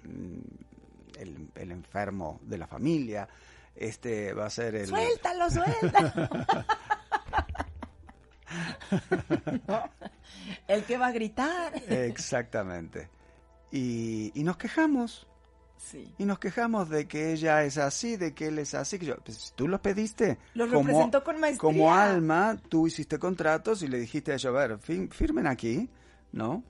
[1.19, 3.27] el- enfermo de la familia,
[3.75, 4.87] este va a ser el...
[4.87, 6.29] suéltalo, suéltalo.
[9.67, 9.89] ¿No?
[10.67, 11.73] El que va a gritar.
[11.87, 13.09] Exactamente.
[13.71, 15.27] Y, y nos quejamos.
[15.77, 16.11] Sí.
[16.17, 18.97] Y nos quejamos de que ella es así, de que él es así.
[18.97, 20.37] Que yo, pues, tú los pediste.
[20.53, 21.59] Los representó con maestría.
[21.61, 25.89] Como alma, tú hiciste contratos y le dijiste a ellos, a ver, fin- firmen aquí,
[26.31, 26.63] ¿no?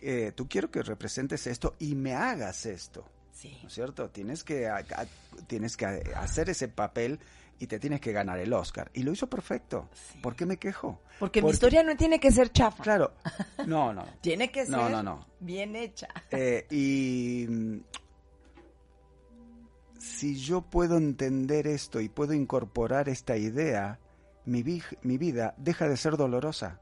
[0.00, 3.04] Eh, tú quiero que representes esto y me hagas esto.
[3.32, 3.58] Sí.
[3.62, 4.08] ¿No es cierto?
[4.10, 5.06] Tienes que, a- a-
[5.46, 5.84] tienes que
[6.16, 7.18] hacer ese papel
[7.58, 8.90] y te tienes que ganar el Oscar.
[8.94, 9.88] Y lo hizo perfecto.
[9.92, 10.18] Sí.
[10.22, 11.00] ¿Por qué me quejo?
[11.18, 12.82] Porque, mi historia no tiene que ser chafa.
[12.82, 13.12] Claro.
[13.66, 14.04] No, no.
[14.20, 15.26] Tiene que ser No, no, no.
[15.40, 16.08] bien hecha.
[16.30, 17.46] Eh, y
[20.06, 23.98] si yo puedo entender esto y puedo incorporar esta idea,
[24.44, 24.64] mi,
[25.02, 26.80] mi vida deja de ser dolorosa.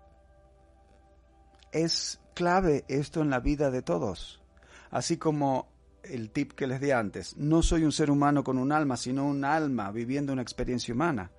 [1.72, 4.42] Es clave esto en la vida de todos.
[4.90, 5.68] Así como
[6.02, 9.26] el tip que les di antes, no soy un ser humano con un alma, sino
[9.26, 11.30] un alma viviendo una experiencia humana.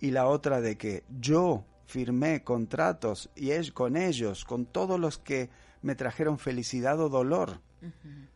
[0.00, 5.18] Y la otra de que yo firmé contratos y es con ellos, con todos los
[5.18, 5.48] que
[5.82, 7.60] me trajeron felicidad o dolor.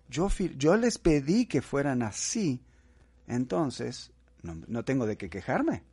[0.09, 2.61] Yo les pedí que fueran así,
[3.27, 4.11] entonces
[4.43, 5.85] no, no tengo de qué quejarme.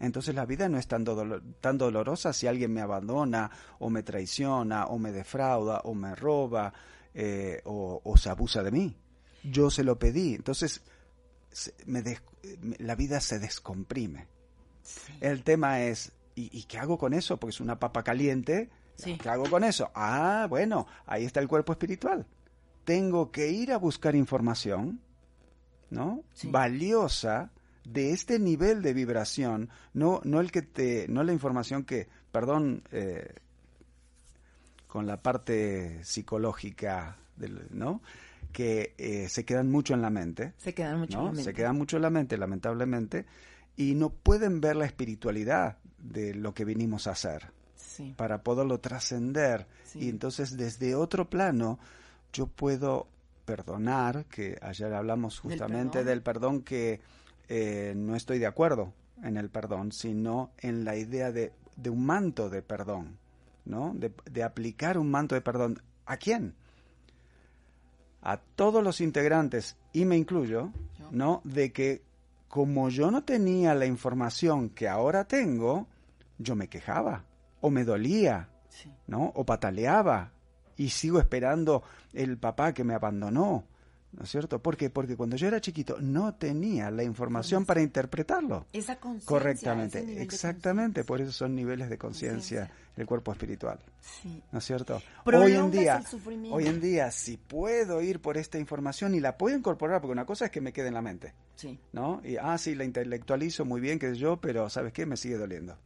[0.00, 4.02] Entonces la vida no es tan, dolo- tan dolorosa si alguien me abandona o me
[4.02, 6.72] traiciona o me defrauda o me roba
[7.14, 8.96] eh, o, o se abusa de mí.
[9.44, 10.34] Yo se lo pedí.
[10.34, 10.82] Entonces
[11.50, 12.22] se- me des-
[12.60, 14.26] me- la vida se descomprime.
[15.20, 17.38] El tema es, ¿y, y qué hago con eso?
[17.38, 18.68] Porque es una papa caliente.
[18.96, 19.16] Sí.
[19.16, 19.90] ¿Qué hago con eso?
[19.94, 22.26] Ah, bueno, ahí está el cuerpo espiritual.
[22.84, 25.00] Tengo que ir a buscar información,
[25.90, 26.22] ¿no?
[26.34, 26.50] Sí.
[26.50, 27.50] Valiosa
[27.84, 32.82] de este nivel de vibración, no, no el que te, no la información que, perdón,
[32.92, 33.34] eh,
[34.86, 38.00] con la parte psicológica, del, ¿no?
[38.52, 40.54] Que eh, se quedan mucho en la mente.
[40.56, 41.22] Se quedan mucho ¿no?
[41.22, 41.50] en la mente.
[41.50, 43.26] Se queda mucho en la mente, lamentablemente,
[43.76, 48.14] y no pueden ver la espiritualidad de lo que vinimos a hacer Sí.
[48.16, 49.66] para poderlo trascender.
[49.84, 50.04] Sí.
[50.04, 51.78] Y entonces desde otro plano
[52.34, 53.06] yo puedo
[53.46, 56.06] perdonar, que ayer hablamos justamente perdón.
[56.06, 57.00] del perdón, que
[57.48, 58.92] eh, no estoy de acuerdo
[59.22, 63.16] en el perdón, sino en la idea de, de un manto de perdón,
[63.64, 63.92] ¿no?
[63.94, 65.80] De, de aplicar un manto de perdón.
[66.06, 66.54] ¿A quién?
[68.22, 71.08] A todos los integrantes, y me incluyo, Yo.
[71.10, 71.40] ¿no?
[71.44, 72.02] De que
[72.48, 75.86] como yo no tenía la información que ahora tengo,
[76.38, 77.24] yo me quejaba,
[77.60, 78.90] o me dolía, Sí.
[79.06, 79.30] ¿no?
[79.36, 80.32] O pataleaba,
[80.76, 81.82] y sigo esperando
[82.12, 83.64] el papá que me abandonó,
[84.12, 84.60] ¿no es cierto?
[84.62, 84.90] ¿Por qué?
[84.90, 90.22] Porque cuando yo era chiquito no tenía la información para interpretarlo Esa correctamente.
[90.22, 93.78] Exactamente, por eso son niveles de conciencia el cuerpo espiritual.
[94.00, 94.40] Sí.
[94.52, 95.02] ¿no es cierto?
[95.24, 96.00] Hoy en día,
[96.50, 100.26] hoy en día, si puedo ir por esta información y la puedo incorporar, porque una
[100.26, 101.78] cosa es que me quede en la mente, Sí.
[101.92, 102.20] ¿no?
[102.24, 105.06] Y, ah, sí, la intelectualizo muy bien, que es yo, pero ¿sabes qué?
[105.06, 105.76] Me sigue doliendo.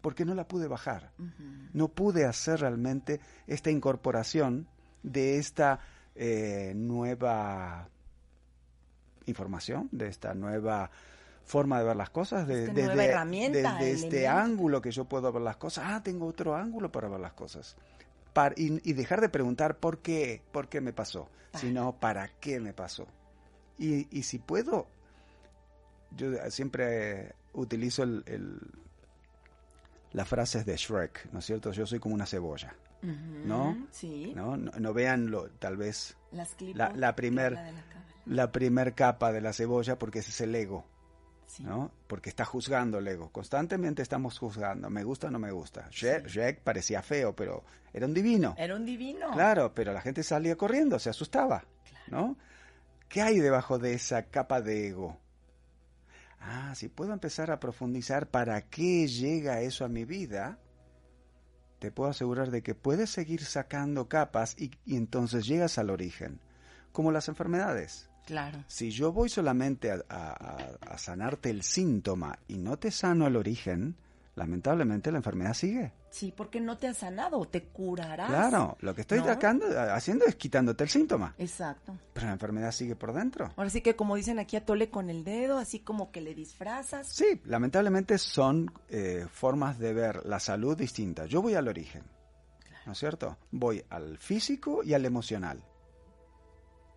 [0.00, 1.10] Porque no la pude bajar.
[1.72, 4.66] No pude hacer realmente esta incorporación
[5.02, 5.80] de esta
[6.14, 7.88] eh, nueva
[9.26, 10.90] información, de esta nueva
[11.44, 14.90] forma de ver las cosas, de, Esta de- nueva de- herramienta, desde este ángulo que
[14.90, 15.84] yo puedo ver las cosas.
[15.88, 17.76] Ah, tengo otro ángulo para ver las cosas.
[18.56, 21.28] Y, y dejar de preguntar por qué, por qué me pasó,
[21.60, 23.06] sino para qué me pasó.
[23.78, 24.86] Y, y si puedo,
[26.16, 28.60] yo siempre utilizo el, el-
[30.12, 31.72] las frases de Shrek, ¿no es cierto?
[31.72, 33.86] Yo soy como una cebolla, ¿no?
[33.90, 34.32] Sí.
[34.34, 34.56] ¿no?
[34.56, 37.58] No, no vean lo, tal vez Las La- la primer-
[38.26, 40.84] la primer capa de la cebolla porque ese es el ego,
[41.46, 41.64] Sí.
[41.64, 41.90] ¿no?
[42.06, 43.30] Porque está juzgando el ego.
[43.32, 44.88] Constantemente estamos juzgando.
[44.90, 45.88] Me gusta o no me gusta.
[45.90, 48.54] Shrek, Shrek parecía feo, pero era un divino.
[48.56, 49.32] Era un divino.
[49.32, 51.64] Claro, pero la gente salía corriendo, se asustaba,
[52.08, 52.36] ¿no?
[53.08, 55.18] ¿Qué hay debajo de esa capa de ego?
[56.40, 60.58] Ah, si puedo empezar a profundizar para qué llega eso a mi vida,
[61.78, 66.40] te puedo asegurar de que puedes seguir sacando capas y, y entonces llegas al origen,
[66.92, 68.08] como las enfermedades.
[68.26, 68.64] Claro.
[68.68, 73.96] Si yo voy solamente a, a- sanarte el síntoma y no te sano el origen,
[74.36, 75.92] lamentablemente la enfermedad sigue.
[76.10, 78.28] Sí, porque no te has sanado, te curarás.
[78.28, 79.26] Claro, lo que estoy ¿no?
[79.92, 81.96] haciendo es quitándote el síntoma, Exacto.
[82.12, 83.52] pero la enfermedad sigue por dentro.
[83.56, 87.06] Ahora sí que como dicen aquí, atole con el dedo, así como que le disfrazas.
[87.08, 91.28] Sí, lamentablemente son eh, formas de ver la salud distintas.
[91.28, 92.02] Yo voy al origen,
[92.86, 93.36] ¿no es cierto?
[93.50, 95.62] Voy al físico y al emocional.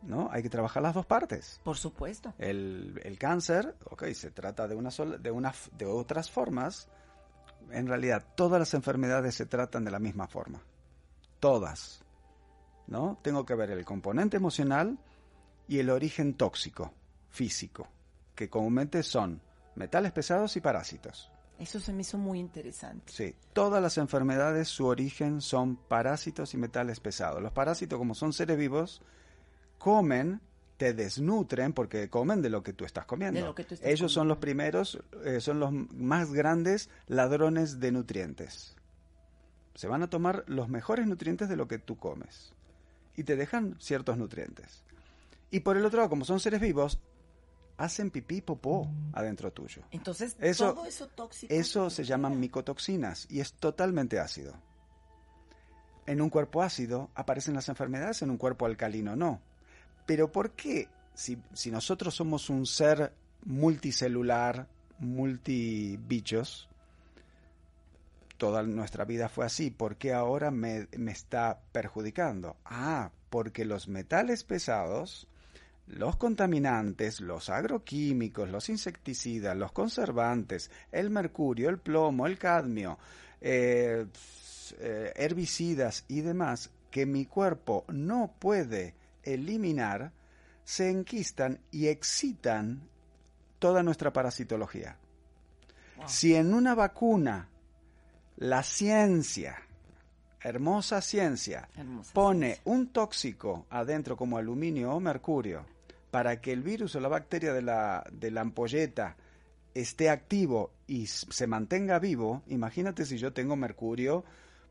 [0.01, 0.27] ¿No?
[0.33, 1.61] Hay que trabajar las dos partes.
[1.63, 2.33] Por supuesto.
[2.37, 6.89] El, el cáncer, ok, se trata de, una sola, de, una, f- de otras formas.
[7.71, 10.61] En realidad, todas las enfermedades se tratan de la misma forma.
[11.39, 12.03] Todas.
[12.87, 13.19] ¿No?
[13.21, 14.97] Tengo que ver el componente emocional
[15.67, 16.93] y el origen tóxico,
[17.29, 17.87] físico,
[18.35, 19.41] que comúnmente son
[19.75, 21.31] metales pesados y parásitos.
[21.59, 23.11] Eso se me hizo muy interesante.
[23.13, 27.41] Sí, todas las enfermedades, su origen son parásitos y metales pesados.
[27.41, 29.01] Los parásitos, como son seres vivos,
[29.77, 30.41] comen,
[30.83, 33.53] te desnutren porque comen de lo que tú estás comiendo.
[33.53, 38.75] Tú estás Ellos son los primeros, eh, son los más grandes ladrones de nutrientes.
[39.75, 42.51] Se van a tomar los mejores nutrientes de lo que tú comes
[43.15, 44.83] y te dejan ciertos nutrientes.
[45.51, 46.99] Y por el otro lado, como son seres vivos,
[47.77, 49.83] hacen pipí y popó adentro tuyo.
[49.91, 51.53] Entonces, Eso- todo eso tóxico.
[51.53, 54.53] Eso se llaman micotoxinas y es totalmente ácido.
[56.05, 59.39] En un cuerpo ácido aparecen las enfermedades, en un cuerpo alcalino no.
[60.05, 60.87] Pero ¿por qué?
[61.13, 63.13] Si, si nosotros somos un ser
[63.45, 64.67] multicelular,
[64.99, 66.69] multibichos,
[68.37, 72.57] toda nuestra vida fue así, ¿por qué ahora me, me está perjudicando?
[72.65, 75.27] Ah, porque los metales pesados,
[75.87, 82.97] los contaminantes, los agroquímicos, los insecticidas, los conservantes, el mercurio, el plomo, el cadmio,
[83.41, 84.05] eh,
[84.79, 90.11] eh, herbicidas y demás que mi cuerpo no puede eliminar,
[90.63, 92.87] se enquistan y excitan
[93.59, 94.97] toda nuestra parasitología.
[96.05, 97.49] Si en una vacuna
[98.37, 99.57] la ciencia,
[100.41, 105.65] hermosa ciencia, Hermosa pone un tóxico adentro como aluminio o mercurio
[106.11, 109.15] para que el virus o la bacteria de la, de la ampolleta
[109.73, 114.23] esté activo y se mantenga vivo, imagínate si yo tengo mercurio,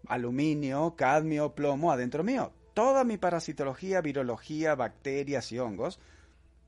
[0.07, 2.53] aluminio, cadmio, plomo adentro mío.
[2.75, 5.99] Toda mi parasitología, virología, bacterias y hongos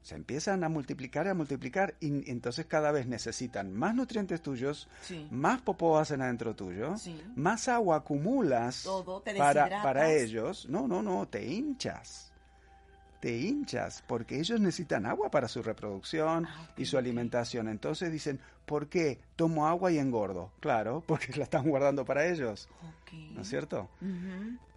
[0.02, 4.86] se empiezan a multiplicar y a multiplicar y entonces cada vez necesitan más nutrientes tuyos,
[5.00, 5.26] Sí.
[5.30, 7.18] más popó hacen adentro tuyo, Sí.
[7.36, 10.68] más agua acumulas Todo, te para, para ellos.
[10.68, 12.30] No, no, no, te hinchas.
[13.24, 17.68] Te hinchas porque ellos necesitan agua para su reproducción y su alimentación.
[17.68, 20.52] Entonces dicen, ¿por qué tomo agua y engordo?
[20.60, 22.68] Claro, porque la están guardando para ellos.
[23.32, 23.88] ¿no es cierto?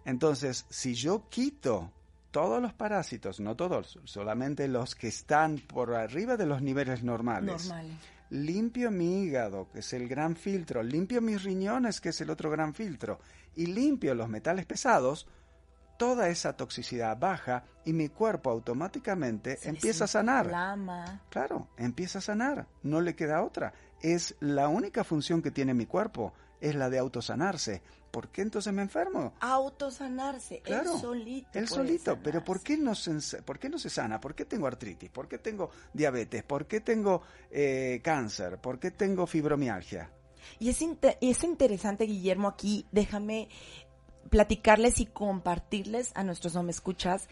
[0.06, 1.92] Entonces, si yo quito
[2.30, 7.68] todos los parásitos, no todos, solamente los que están por arriba de los niveles normales,
[7.68, 7.98] Normales.
[8.30, 12.50] limpio mi hígado, que es el gran filtro, limpio mis riñones, que es el otro
[12.50, 13.20] gran filtro,
[13.56, 15.26] y limpio los metales pesados,
[15.98, 20.46] toda esa toxicidad baja y mi cuerpo automáticamente Se empieza a sanar.
[21.28, 23.74] Claro, empieza a sanar, no le queda otra.
[24.00, 27.82] Es la única función que tiene mi cuerpo, es la de autosanarse.
[28.10, 29.34] ¿Por qué entonces me enfermo?
[29.40, 31.48] Autosanarse, Claro, él solito.
[31.58, 34.20] Él puede solito, pero ¿por qué, no se, ¿por qué no se sana?
[34.20, 35.10] ¿Por qué tengo artritis?
[35.10, 36.42] ¿Por qué tengo diabetes?
[36.44, 38.58] ¿Por qué tengo eh, cáncer?
[38.58, 40.10] ¿Por qué tengo fibromialgia?
[40.58, 40.78] Y es,
[41.20, 43.48] es interesante, Guillermo, aquí déjame
[44.30, 47.28] platicarles y compartirles a nuestros no me escuchas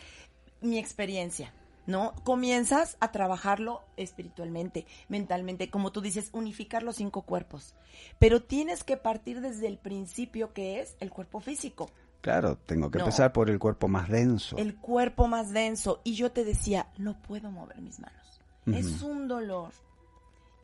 [0.60, 1.52] mi experiencia,
[1.86, 2.14] ¿no?
[2.24, 7.74] Comienzas a trabajarlo espiritualmente, mentalmente, como tú dices, unificar los cinco cuerpos.
[8.18, 11.90] Pero tienes que partir desde el principio que es el cuerpo físico,
[12.22, 13.04] Claro, tengo que No.
[13.04, 14.56] empezar por el cuerpo más denso.
[14.56, 16.00] el cuerpo más denso.
[16.02, 18.40] Y yo te decía, no puedo mover mis manos.
[18.66, 19.70] Es un dolor.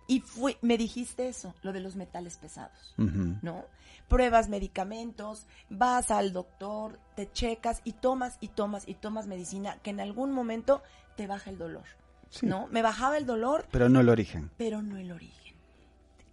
[0.08, 0.22] Y
[0.62, 2.94] me dijiste eso, lo de los metales pesados.
[2.96, 3.64] ¿no?
[4.08, 9.90] Pruebas medicamentos, vas al doctor, te checas y tomas y tomas y tomas medicina que
[9.90, 10.82] en algún momento
[11.16, 11.84] te baja el dolor,
[12.30, 12.66] Sí, ¿no?
[12.68, 14.50] Me bajaba el dolor, Pero no el origen.
[14.56, 15.54] pero no el origen.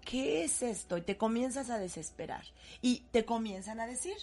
[0.03, 0.97] ¿Qué es esto?
[0.97, 2.43] Y te comienzas a desesperar
[2.81, 4.15] y te comienzan a decir,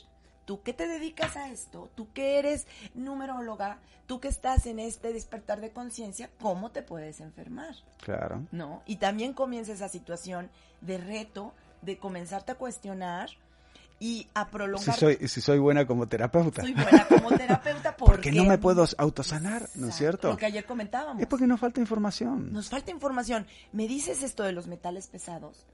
[0.47, 5.13] tú que te dedicas a esto, tú que eres numeróloga, tú que estás en este
[5.13, 7.75] despertar de conciencia, ¿cómo te puedes enfermar?
[8.03, 8.47] Claro.
[8.53, 8.83] ¿no?
[8.87, 10.49] Y también comienza esa situación
[10.81, 13.29] de reto, de comenzarte a cuestionar
[13.99, 14.97] y a Si prolongar.
[14.97, 16.63] soy, si soy buena como terapeuta.
[16.63, 20.29] Soy buena como terapeuta porque, Porque no me puedo autosanar, ¿no es cierto?
[20.29, 21.21] Lo que ayer comentábamos.
[21.21, 22.53] Es porque nos falta información.
[22.53, 23.47] Nos falta información.
[23.73, 25.67] Me dices esto de los metales pesados.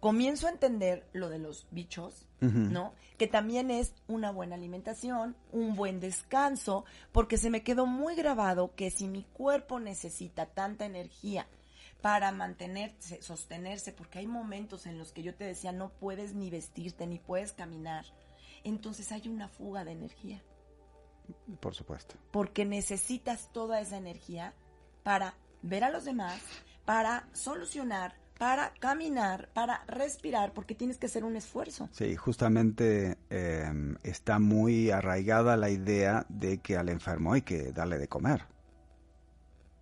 [0.00, 2.26] Comienzo a entender lo de los bichos.
[2.42, 2.94] ¿no?
[3.18, 8.74] Que también es una buena alimentación, un buen descanso, porque se me quedó muy grabado
[8.74, 11.46] que si mi cuerpo necesita tanta energía
[12.00, 16.48] para mantenerse, sostenerse, porque hay momentos en los que yo te decía no puedes ni
[16.48, 18.06] vestirte ni puedes caminar,
[18.64, 20.42] entonces hay una fuga de energía,
[21.60, 22.14] Por supuesto.
[22.30, 24.54] porque necesitas toda esa energía
[25.02, 26.40] para ver a los demás,
[26.86, 31.90] para solucionar, para caminar, para respirar, porque tienes que hacer un esfuerzo.
[31.92, 33.70] Sí, justamente eh,
[34.02, 38.46] está muy arraigada la idea de que al enfermo hay que darle de comer.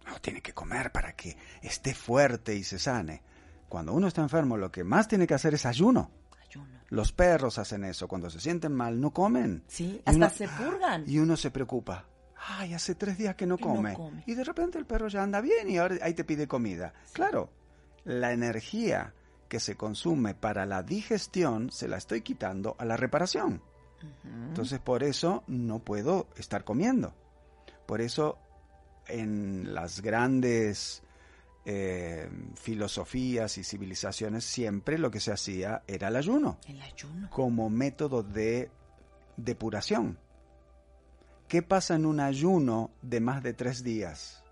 [0.06, 3.22] No, tiene que comer para que esté fuerte y se sane.
[3.68, 6.10] Cuando uno está enfermo, lo que más tiene que hacer es ayuno.
[6.48, 6.80] Ayuno.
[6.88, 8.08] Los perros hacen eso.
[8.08, 9.62] Cuando se sienten mal, no comen.
[9.68, 11.04] Sí, hasta uno- se purgan.
[11.06, 12.06] Y uno se preocupa.
[12.50, 13.94] Ay, hace tres días que no Que no come.
[13.94, 14.22] come.
[14.26, 16.94] Y de repente el perro ya anda bien y ahora ahí te pide comida.
[17.12, 17.50] Claro,
[18.04, 19.14] la energía
[19.48, 23.62] que se consume para la digestión se la estoy quitando a la reparación.
[24.48, 27.14] Entonces por eso no puedo estar comiendo.
[27.86, 28.38] Por eso
[29.06, 31.02] en las grandes
[31.64, 37.28] eh, filosofías y civilizaciones siempre lo que se hacía era el ayuno El ayuno.
[37.30, 38.70] como método de
[39.36, 40.18] depuración.
[41.48, 44.44] ¿Qué pasa en un ayuno de más de tres días?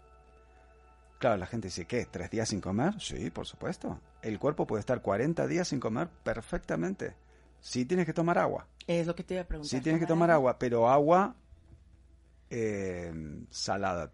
[1.19, 2.07] Claro, la gente dice, ¿qué?
[2.11, 3.01] ¿Tres días sin comer?
[3.01, 4.01] Sí, por supuesto.
[4.23, 7.15] El cuerpo puede estar 40 días sin comer perfectamente.
[7.61, 8.67] Sí tienes que tomar agua.
[8.87, 9.71] Es lo que te iba a preguntar.
[9.71, 11.35] Sí tienes que tomar agua, pero agua
[12.51, 13.13] eh,
[13.51, 14.13] salada.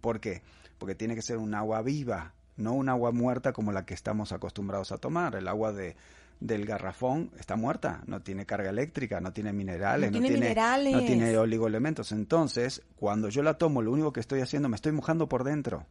[0.00, 0.42] ¿Por qué?
[0.78, 4.32] Porque tiene que ser un agua viva, no un agua muerta como la que estamos
[4.32, 5.34] acostumbrados a tomar.
[5.34, 5.96] El agua de,
[6.40, 10.92] del garrafón está muerta, no tiene carga eléctrica, no tiene minerales, No tiene minerales.
[10.92, 12.12] no tiene oligoelementos.
[12.12, 15.86] Entonces, cuando yo la tomo, lo único que estoy haciendo, me estoy mojando por dentro.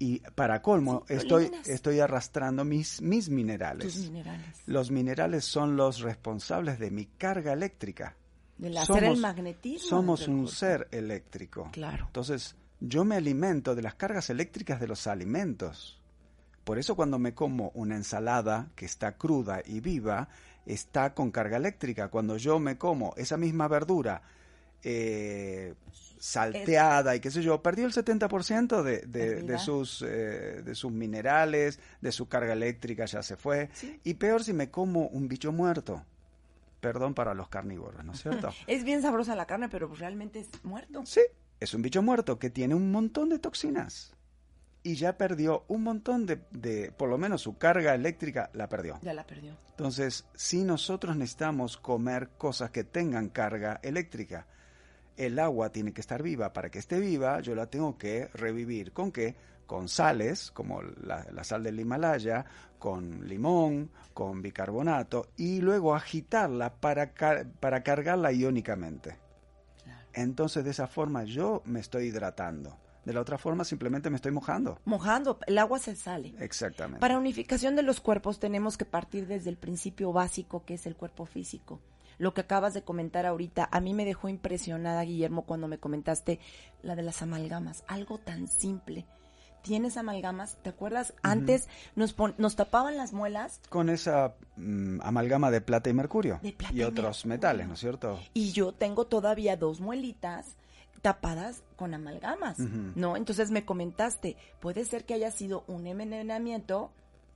[0.00, 3.92] Y para colmo, estoy, estoy arrastrando mis, mis minerales.
[3.94, 4.46] Tus minerales.
[4.66, 8.14] Los minerales son los responsables de mi carga eléctrica.
[8.60, 9.88] Hacer el Somos- magnetismo.
[9.88, 11.70] Somos un ser eléctrico.
[11.72, 12.06] Claro.
[12.06, 15.97] Entonces, yo me alimento de las cargas eléctricas de los alimentos.
[16.68, 20.28] Por eso cuando me como una ensalada que está cruda y viva,
[20.66, 22.08] está con carga eléctrica.
[22.08, 24.20] Cuando yo me como esa misma verdura
[24.82, 25.72] eh,
[26.18, 31.80] salteada y qué sé yo, perdió el 70% de, de, sus, eh, de sus minerales,
[32.02, 33.70] de su carga eléctrica ya se fue.
[33.72, 33.98] Sí.
[34.04, 36.04] Y peor si me como un bicho muerto.
[36.80, 38.50] Perdón para los carnívoros, ¿no es cierto?
[38.66, 41.00] Es bien sabrosa la carne, pero realmente es muerto.
[41.06, 41.22] Sí,
[41.60, 44.12] es un bicho muerto que tiene un montón de toxinas.
[44.82, 48.98] Y ya perdió un montón de, de, por lo menos su carga eléctrica la perdió.
[49.02, 49.56] Ya la perdió.
[49.70, 54.46] Entonces, si nosotros necesitamos comer cosas que tengan carga eléctrica,
[55.16, 56.52] el agua tiene que estar viva.
[56.52, 58.92] Para que esté viva, yo la tengo que revivir.
[58.92, 59.34] ¿Con qué?
[59.66, 62.46] Con sales, como la, la sal del Himalaya,
[62.78, 69.16] con limón, con bicarbonato, y luego agitarla para, car- para cargarla iónicamente.
[69.82, 70.06] Claro.
[70.14, 72.78] Entonces, de esa forma yo me estoy hidratando.
[73.08, 74.80] De la otra forma, simplemente me estoy mojando.
[74.84, 76.34] Mojando, el agua se sale.
[76.40, 77.00] Exactamente.
[77.00, 80.94] Para unificación de los cuerpos tenemos que partir desde el principio básico que es el
[80.94, 81.80] cuerpo físico.
[82.18, 86.38] Lo que acabas de comentar ahorita, a mí me dejó impresionada, Guillermo, cuando me comentaste
[86.82, 87.82] la de las amalgamas.
[87.86, 89.06] Algo tan simple.
[89.62, 91.14] tienes amalgamas, ¿te acuerdas?
[91.22, 96.40] Antes nos, pon- nos tapaban las muelas Con esa mm, amalgama de plata y mercurio.
[96.42, 97.28] De plata y y otros mercurio.
[97.36, 98.18] metales, ¿no es cierto?
[98.34, 100.56] y yo tengo todavía dos muelitas
[101.02, 102.58] tapadas con amalgamas.
[102.58, 103.16] ¿no?
[103.16, 106.90] Entonces me comentaste, puede ser que haya sido un envenenamiento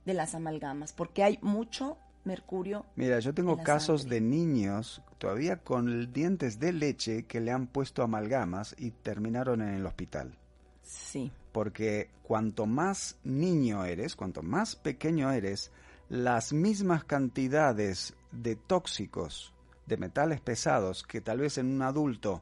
[0.05, 2.85] de las amalgamas, porque hay mucho mercurio.
[2.95, 4.15] Mira, yo tengo casos sangre.
[4.19, 9.69] de niños todavía con dientes de leche que le han puesto amalgamas y terminaron en
[9.69, 10.37] el hospital.
[10.83, 15.71] Sí, Porque cuanto más niño eres, cuanto más pequeño eres,
[16.09, 19.53] las mismas cantidades de tóxicos,
[19.85, 22.41] de metales pesados, que tal vez en un adulto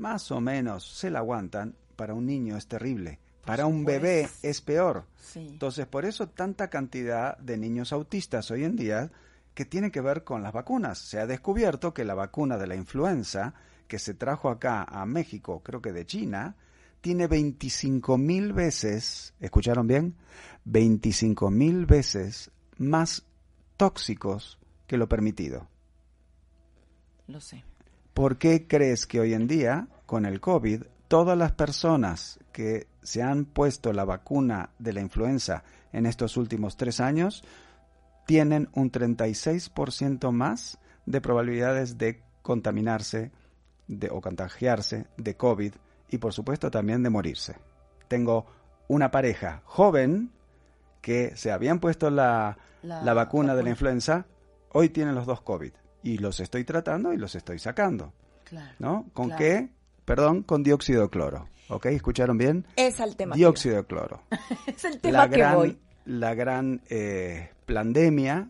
[0.00, 3.18] más o menos se la aguantan, para un niño es terrible.
[3.44, 5.04] Para un bebé es peor.
[5.16, 5.48] sí.
[5.52, 9.10] Entonces, por eso tanta cantidad de niños autistas hoy en día
[9.54, 10.98] que tiene que ver con las vacunas.
[10.98, 13.54] Se ha descubierto que la vacuna de la influenza
[13.88, 16.56] que se trajo acá a México, creo que de China,
[17.00, 20.14] tiene 25 mil veces, ¿escucharon bien?
[20.64, 23.24] 25 mil veces más
[23.76, 25.68] tóxicos que lo permitido.
[27.26, 27.64] Lo sé.
[28.14, 33.22] ¿Por qué crees que hoy en día, con el COVID, todas las personas que se
[33.22, 37.42] han puesto la vacuna de la influenza en estos últimos tres años
[38.26, 43.32] tienen un 36% más de probabilidades de contaminarse
[43.88, 45.74] de, o contagiarse de COVID
[46.10, 47.56] y por supuesto también de morirse?
[48.08, 48.46] Tengo
[48.88, 50.30] una pareja joven
[51.00, 53.70] que se habían puesto la, La la vacuna de la vacuna.
[53.70, 54.26] influenza,
[54.72, 55.72] hoy tienen los dos COVID
[56.02, 58.12] y los estoy tratando y los estoy sacando,
[58.44, 58.74] Claro.
[58.78, 59.06] ¿no?
[59.12, 59.38] ¿Con Claro.
[59.38, 59.68] qué?
[60.04, 61.86] Perdón, con dióxido de cloro, ¿ok?
[61.86, 62.66] ¿Escucharon bien?
[62.76, 63.36] Es el tema.
[63.36, 64.22] Dióxido de cloro.
[64.66, 65.78] es el tema La que gran, voy.
[66.06, 68.48] la gran eh, pandemia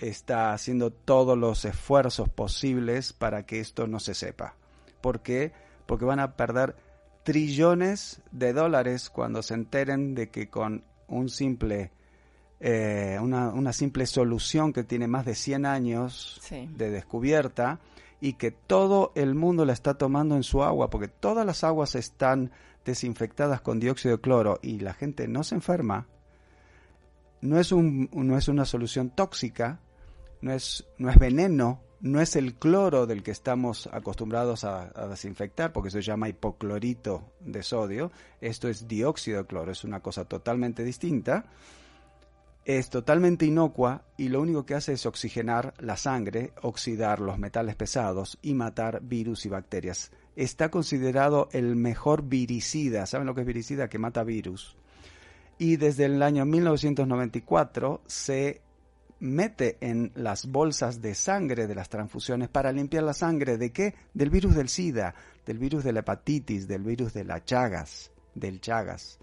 [0.00, 4.54] está haciendo todos los esfuerzos posibles para que esto no se sepa.
[5.00, 5.52] ¿Por qué?
[5.86, 6.76] Porque van a perder
[7.24, 11.90] trillones de dólares cuando se enteren de que con un simple
[12.60, 16.68] eh, una, una simple solución que tiene más de 100 años Sí.
[16.74, 17.80] de descubierta
[18.20, 21.94] y que todo el mundo la está tomando en su agua, porque todas las aguas
[21.94, 22.50] están
[22.84, 26.06] desinfectadas con dióxido de cloro y la gente no se enferma,
[27.42, 29.80] no es, un, no es una solución tóxica,
[30.40, 35.06] no es, no es veneno, no es el cloro del que estamos acostumbrados a, a
[35.08, 40.24] desinfectar, porque se llama hipoclorito de sodio, esto es dióxido de cloro, es una cosa
[40.24, 41.44] totalmente distinta
[42.66, 47.76] es totalmente inocua y lo único que hace es oxigenar la sangre, oxidar los metales
[47.76, 50.10] pesados y matar virus y bacterias.
[50.34, 53.06] Está considerado el mejor viricida.
[53.06, 53.88] ¿Saben lo que es viricida?
[53.88, 54.76] Que mata virus.
[55.58, 58.60] Y desde el año 1994 se
[59.20, 63.94] mete en las bolsas de sangre de las transfusiones para limpiar la sangre de qué?
[64.12, 65.14] Del virus del SIDA,
[65.46, 69.20] del virus de la hepatitis, del virus de la Chagas, del Chagas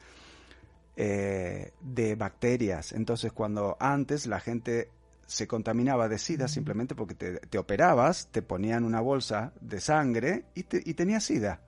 [0.96, 2.91] eh, de bacterias.
[2.91, 4.89] Entonces, cuando antes la gente
[5.26, 10.46] se contaminaba de sida simplemente porque te, te operabas, te ponían una bolsa de sangre
[10.54, 11.62] y, te, y tenía sida.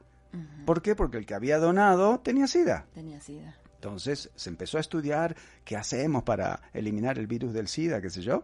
[0.65, 0.95] ¿Por qué?
[0.95, 2.85] Porque el que había donado tenía sida.
[2.93, 3.57] Tenía sida.
[3.75, 8.21] Entonces se empezó a estudiar qué hacemos para eliminar el virus del SIDA, qué sé
[8.21, 8.43] yo.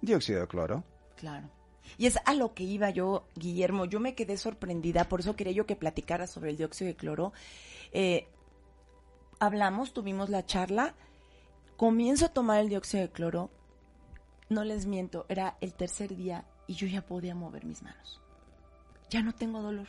[0.00, 0.84] Dióxido de cloro.
[1.16, 1.50] Claro.
[1.98, 3.86] Y es a lo que iba yo, Guillermo.
[3.86, 7.32] Yo me quedé sorprendida, por eso quería yo que platicara sobre el dióxido de cloro.
[7.92, 8.28] Eh,
[9.40, 10.94] hablamos, tuvimos la charla.
[11.76, 13.50] Comienzo a tomar el dióxido de cloro.
[14.48, 18.20] No les miento, era el tercer día y yo ya podía mover mis manos.
[19.08, 19.88] Ya no tengo dolor.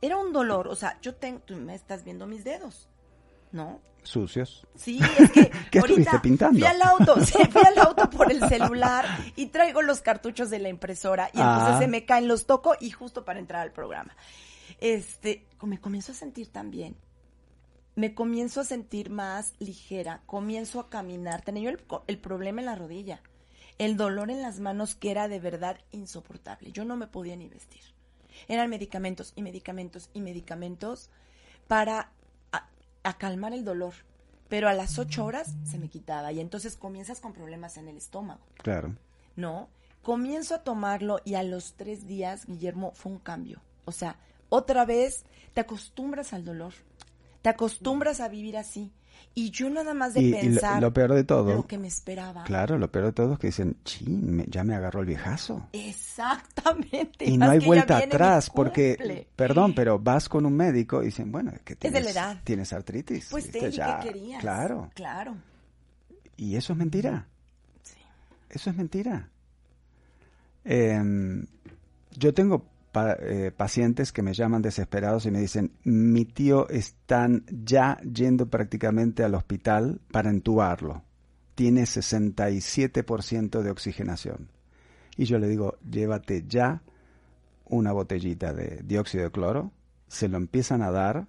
[0.00, 2.88] Era un dolor, o sea, yo tengo, tú me estás viendo mis dedos,
[3.52, 3.80] ¿no?
[4.02, 4.66] Sucios.
[4.74, 6.58] Sí, es que ¿Qué ahorita pintando?
[6.58, 9.04] Fui al auto, sí, fui al auto por el celular
[9.36, 11.78] y traigo los cartuchos de la impresora y entonces Ah.
[11.78, 14.16] se me caen, los toco y justo para entrar al programa.
[14.80, 16.96] Este, me comienzo a sentir tan bien.
[18.00, 21.42] Me comienzo a sentir más ligera, comienzo a caminar.
[21.42, 23.20] Tenía yo el, el problema en la rodilla,
[23.76, 26.72] el dolor en las manos que era de verdad insoportable.
[26.72, 27.82] Yo no me podía ni vestir.
[28.48, 31.10] Eran medicamentos y medicamentos y medicamentos
[31.68, 32.10] para
[32.52, 32.70] a,
[33.02, 33.92] a calmar el dolor.
[34.48, 37.98] Pero a las ocho horas se me quitaba y entonces comienzas con problemas en el
[37.98, 38.96] estómago, Claro.
[39.36, 39.68] ¿no?
[40.00, 43.60] Comienzo a tomarlo y a los tres días, Guillermo, fue un cambio.
[43.84, 44.16] O sea,
[44.48, 46.72] otra vez te acostumbras al dolor,
[47.42, 48.92] te acostumbras a vivir así.
[49.32, 51.78] Y yo nada más de Y, y lo, pensar lo peor de todo, lo que
[51.78, 52.42] me esperaba.
[52.44, 55.68] claro, lo peor de todo es que dicen, chin, me- ya me agarró el viejazo.
[55.72, 57.26] Exactamente.
[57.26, 61.30] Y no hay que vuelta atrás porque, perdón, pero vas con un médico y dicen,
[61.30, 62.40] bueno, es que de tienes, la edad.
[62.42, 63.28] tienes artritis.
[63.30, 63.50] Pues.
[63.52, 64.40] Teli, Ya, ¿qué querías?
[64.40, 64.90] Claro.
[64.94, 65.36] Claro.
[66.36, 67.26] Y eso es mentira.
[67.84, 67.98] Sí.
[68.48, 69.28] Eso es mentira.
[70.64, 71.46] Em,
[72.16, 77.44] yo tengo pa- eh, pacientes que me llaman desesperados y me dicen, mi tío están
[77.50, 81.02] ya yendo prácticamente al hospital para entubarlo.
[81.54, 84.48] Tiene 67% de oxigenación.
[85.16, 86.82] Y yo le digo, llévate ya
[87.66, 89.72] una botellita de dióxido de cloro,
[90.08, 91.26] se lo empiezan a dar,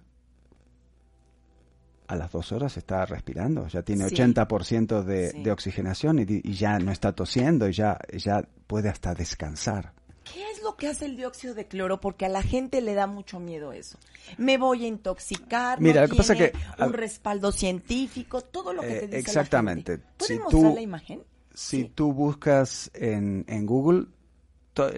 [2.08, 4.14] a las dos horas está respirando, ya tiene Sí.
[4.16, 5.42] 80% de, Sí.
[5.42, 9.92] de oxigenación y, y ya no está tosiendo y ya, ya puede hasta descansar.
[10.24, 12.00] ¿Qué es lo que hace el dióxido de cloro?
[12.00, 13.98] Porque a la gente le da mucho miedo eso.
[14.38, 15.80] Me voy a intoxicar.
[15.80, 19.06] Mira, no lo que pasa que, a- un respaldo científico, todo lo que Eh, te
[19.08, 19.92] dice exactamente.
[19.92, 20.12] la gente.
[20.18, 21.22] ¿Puedes Si mostrar tú- la imagen?
[21.54, 21.92] Si Sí.
[21.94, 24.06] tú buscas en, en Google,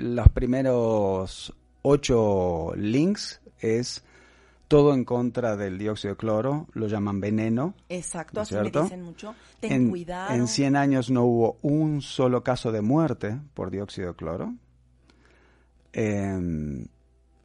[0.00, 1.52] los primeros
[1.82, 4.04] ocho links es
[4.68, 7.74] todo en contra del dióxido de cloro, lo llaman veneno.
[7.88, 8.82] Exacto, ¿No así me cierto?
[8.84, 9.34] dicen mucho.
[9.60, 10.34] Ten en, cuidado.
[10.34, 14.54] en 100 años no hubo un solo caso de muerte por dióxido de cloro.
[15.96, 16.86] Em,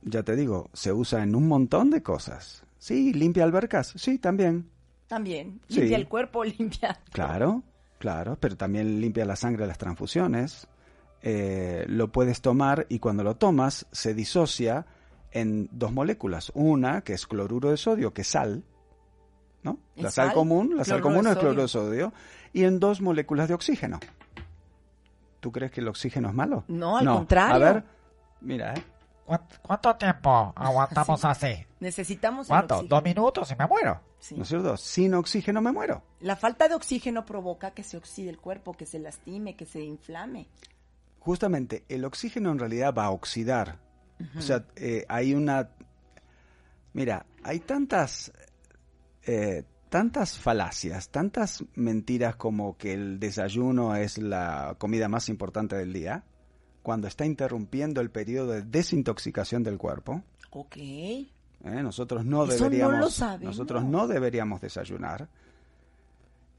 [0.01, 2.63] ya te digo, se usa en un montón de cosas.
[2.79, 4.67] Sí, limpia albercas, sí, también.
[5.07, 5.61] También.
[5.69, 5.81] Sí.
[5.81, 6.99] Limpia el cuerpo, limpia.
[7.11, 7.61] Claro,
[7.99, 10.67] claro, pero también limpia la sangre de las transfusiones.
[11.21, 14.85] Eh, lo puedes tomar y cuando lo tomas se disocia
[15.31, 16.51] en dos moléculas.
[16.55, 18.63] Una que es cloruro de sodio, que es sal,
[19.61, 19.77] ¿no?
[19.95, 20.33] ¿Es La sal, sal?
[20.33, 22.05] común, la sal común es cloruro de sodio.
[22.09, 22.13] sodio.
[22.53, 23.99] Y en dos moléculas de oxígeno.
[25.39, 26.63] ¿Tú crees que el oxígeno es malo?
[26.67, 27.55] No, al contrario.
[27.55, 27.83] A ver,
[28.41, 28.83] mira, ¿eh?
[29.25, 31.65] ¿Cuán- ¿Cuánto tiempo aguantamos así?
[31.79, 32.75] Necesitamos ¿Cuánto?
[32.75, 32.95] oxígeno.
[32.95, 34.01] ¿Dos minutos y me muero?
[34.19, 34.35] Sí.
[34.35, 34.75] ¿No es cierto?
[34.77, 36.03] Sin oxígeno me muero.
[36.21, 39.81] La falta de oxígeno provoca que se oxide el cuerpo, que se lastime, que se
[39.81, 40.47] inflame.
[41.19, 43.77] Justamente, el oxígeno en realidad va a oxidar.
[44.37, 45.69] O sea, eh, hay una...
[46.93, 48.31] Mira, hay tantas...
[49.23, 55.93] eh, tantas falacias, tantas mentiras como que el desayuno es la comida más importante del
[55.93, 56.23] día,
[56.83, 60.23] cuando está interrumpiendo el periodo de desintoxicación del cuerpo.
[60.51, 60.77] Ok.
[60.77, 61.27] ¿eh?
[61.63, 63.45] Nosotros no Eso no deberíamos, lo sabemos.
[63.57, 65.27] nosotros no deberíamos desayunar.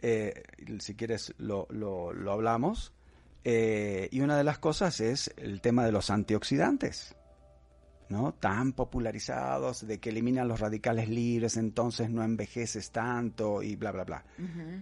[0.03, 0.43] Eh,
[0.81, 2.93] si quieres lo, lo- lo hablamos.
[3.45, 7.17] Eh, y una de las cosas es el tema de los antioxidantes,
[8.11, 8.35] ¿no?
[8.35, 14.05] Tan popularizados de que eliminan los radicales libres, entonces no envejeces tanto y bla bla
[14.05, 14.25] bla.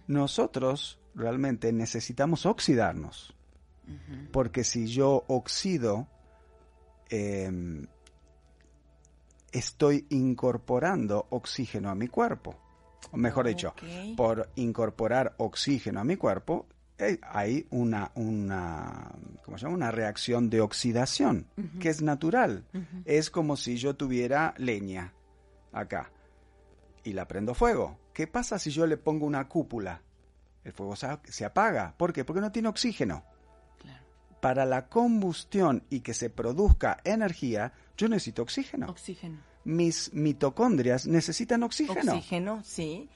[0.08, 3.32] Nosotros realmente necesitamos oxidarnos,
[4.32, 6.06] porque si yo oxido
[7.10, 7.86] em,
[9.52, 12.56] estoy incorporando oxígeno a mi cuerpo.
[13.10, 13.74] O mejor dicho,
[14.16, 16.66] por incorporar oxígeno a mi cuerpo,
[16.98, 19.12] eh, hay una, una,
[19.44, 19.76] ¿cómo se llama?
[19.76, 21.46] una reacción de oxidación,
[21.80, 22.64] que es natural.
[23.04, 25.14] Es como si yo tuviera leña
[25.72, 26.10] acá
[27.04, 27.98] y la prendo fuego.
[28.12, 30.02] ¿Qué pasa si yo le pongo una cúpula?
[30.64, 31.94] El fuego se, se apaga.
[31.96, 32.24] ¿Por qué?
[32.24, 33.24] Porque no tiene oxígeno.
[34.40, 38.88] Para la combustión y que se produzca energía, yo necesito oxígeno.
[38.90, 39.38] Oxígeno.
[39.64, 42.12] Mis mitocondrias necesitan oxígeno.
[42.14, 43.08] Oxígeno, sí.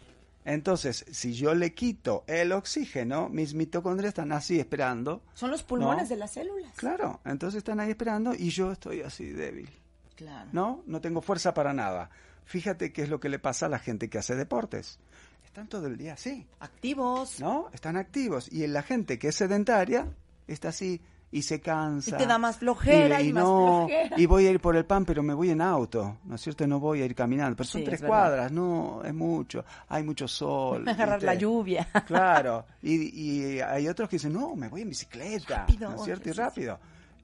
[0.44, 5.22] Entonces, si yo le quito el oxígeno, mis mitocondrias están así esperando.
[5.34, 6.08] Son los pulmones No.
[6.08, 6.72] de las células.
[6.76, 9.70] Claro, entonces están ahí esperando y yo estoy así débil.
[10.16, 10.50] Claro.
[10.52, 10.82] ¿No?
[10.86, 12.10] No tengo fuerza para nada.
[12.44, 14.98] Fíjate qué es lo que le pasa a la gente que hace deportes.
[15.44, 16.44] Están todo el día así.
[16.58, 17.38] Activos.
[17.38, 17.68] ¿no?
[17.72, 18.50] Están activos.
[18.50, 20.08] Y la gente que es sedentaria
[20.48, 21.00] está así
[21.32, 22.14] y se cansa.
[22.14, 24.20] Y te da más flojera y más no, flojera.
[24.20, 26.66] Y voy a ir por el pan, pero me voy en auto, ¿no es cierto?
[26.66, 27.56] No voy a ir caminando.
[27.56, 29.64] Pero son Sí, tres cuadras, no, es mucho.
[29.88, 30.86] Hay mucho sol.
[30.88, 31.26] Agarrar ¿viste?
[31.26, 31.88] la lluvia.
[32.06, 32.66] Claro.
[32.82, 35.60] Y, y hay otros que dicen, no, me voy en bicicleta.
[35.60, 36.28] Rápido, ¿No es cierto?
[36.28, 36.78] Y rápido.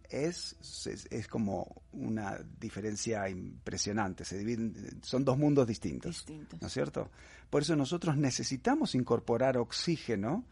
[0.09, 0.57] Es,
[0.87, 4.25] es, es como una diferencia impresionante.
[4.25, 6.25] Se dividen, son dos mundos distintos.
[6.25, 6.63] Distintos.
[6.63, 7.11] ¿No es cierto?
[7.51, 10.45] Por eso nosotros necesitamos incorporar oxígeno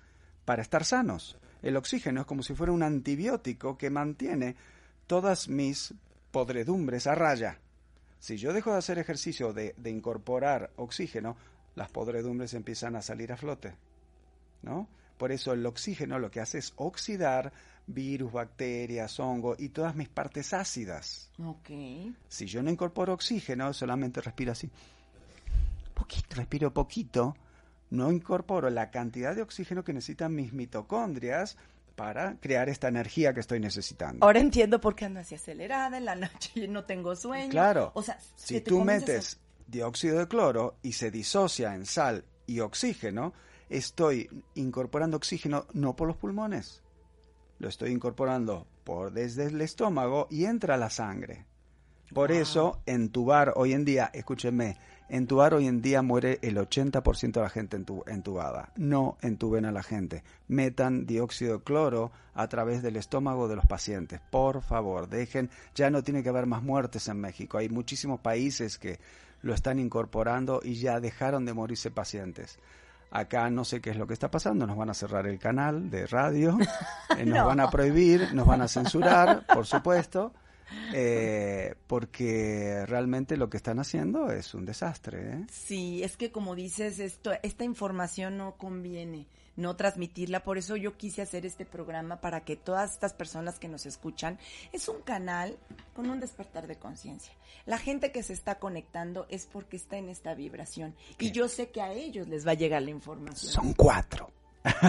[0.44, 1.38] para estar sanos.
[1.66, 4.54] El oxígeno es como si fuera un antibiótico que mantiene
[5.08, 5.94] todas mis
[6.30, 7.58] podredumbres a raya.
[8.20, 11.36] Si yo dejo de hacer ejercicio de, de incorporar oxígeno,
[11.74, 13.74] las podredumbres empiezan a salir a flote.
[14.62, 14.86] ¿No?
[15.18, 17.52] Por eso el oxígeno lo que hace es oxidar
[17.88, 21.32] virus, bacterias, hongo y todas mis partes ácidas.
[22.28, 24.70] Si yo no incorporo oxígeno, solamente respiro así.
[25.94, 26.36] Poquito.
[26.36, 27.34] Respiro poquito.
[27.90, 31.56] No incorporo la cantidad de oxígeno que necesitan mis mitocondrias
[31.94, 34.24] para crear esta energía que estoy necesitando.
[34.24, 37.50] Ahora entiendo por qué ando así acelerada en la noche y no tengo sueño.
[37.50, 37.92] Claro.
[37.94, 43.32] O sea, si tú metes dióxido de cloro y se disocia en sal y oxígeno,
[43.70, 46.82] estoy incorporando oxígeno no por los pulmones.
[47.58, 51.46] Lo estoy incorporando por desde el estómago y entra a la sangre.
[52.14, 52.38] Por Wow.
[52.40, 54.76] eso, entubar hoy en día, escúchenme,
[55.08, 58.70] Entubar hoy en día muere el 80% de la gente entu- entubada.
[58.76, 60.24] No entuben a la gente.
[60.48, 64.20] Metan dióxido de cloro a través del estómago de los pacientes.
[64.30, 65.48] Por favor, dejen.
[65.76, 67.58] Ya no tiene que haber más muertes en México.
[67.58, 68.98] Hay muchísimos países que
[69.42, 72.58] lo están incorporando y ya dejaron de morirse pacientes.
[73.12, 75.88] Acá no sé qué es lo que está pasando, nos van a cerrar el canal
[75.90, 76.58] de radio,
[77.16, 77.46] eh, nos No.
[77.46, 80.32] van a prohibir, nos van a censurar, por supuesto,
[80.92, 85.32] eh, porque realmente lo que están haciendo es un desastre.
[85.32, 85.46] ¿eh?
[85.50, 90.96] Sí, es que como dices, esto, esta información no conviene no transmitirla, por eso yo
[90.96, 94.38] quise hacer este programa para que todas estas personas que nos escuchan,
[94.72, 95.56] es un canal
[95.94, 97.32] con un despertar de conciencia.
[97.64, 101.70] La gente que se está conectando es porque está en esta vibración y yo sé
[101.70, 103.50] que a ellos les va a llegar la información.
[103.50, 104.30] Son cuatro.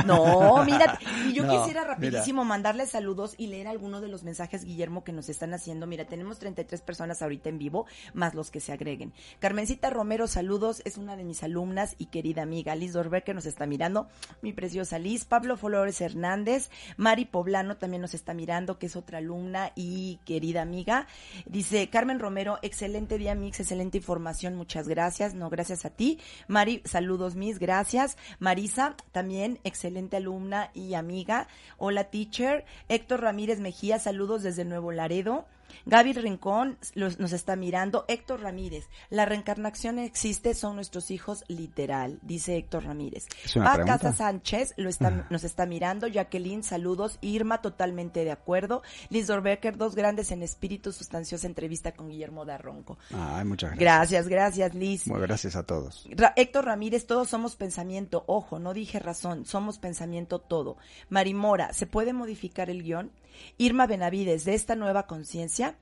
[0.06, 4.64] No, mira, y yo No, quisiera rapidísimo mandarles saludos y leer algunos de los mensajes,
[4.64, 5.88] Guillermo, que nos están haciendo.
[5.88, 9.14] Mira, tenemos 33 personas ahorita en vivo, más los que se agreguen.
[9.40, 12.76] Carmencita Romero, saludos, es una de mis alumnas y querida amiga.
[12.76, 14.08] Liz Dorber, que nos está mirando,
[14.42, 15.26] mi preciosa Liz.
[15.26, 20.62] Pablo Flores Hernández, Mari Poblano también nos está mirando, que es otra alumna y querida
[20.62, 21.08] amiga.
[21.46, 25.34] Dice Carmen Romero, excelente día, Mix, excelente información, muchas gracias.
[25.34, 26.20] No, gracias a ti.
[26.48, 28.18] Mari, saludos, mis, gracias.
[28.40, 31.48] Marisa, también excelente alumna y amiga.
[31.78, 32.66] Hola, teacher.
[32.90, 35.46] Héctor Ramírez Mejía, saludos desde Nuevo Laredo.
[35.86, 38.06] Gaby Rincón los- nos está mirando.
[38.08, 43.26] Héctor Ramírez, la reencarnación existe, son nuestros hijos literal, dice Héctor Ramírez.
[43.44, 43.86] ¿Es una Paz?
[43.86, 46.08] Casa Sánchez lo está, nos está mirando.
[46.08, 47.18] Jacqueline, saludos.
[47.22, 48.82] Irma, totalmente de acuerdo.
[49.10, 52.98] Liz Dorbecker, dos grandes en espíritu, sustanciosa entrevista con Guillermo Darronco.
[53.14, 53.80] Ay, muchas gracias.
[53.80, 55.08] Gracias, gracias, Liz.
[55.08, 56.08] Muy gracias a todos.
[56.12, 58.24] Ra- Héctor Ramírez, todos somos pensamiento.
[58.28, 60.78] Ojo, no dije razón, somos pensamiento todo.
[61.10, 63.12] Marimora, ¿se puede modificar el guion?
[63.58, 65.78] Irma Benavides, de esta nueva conciencia,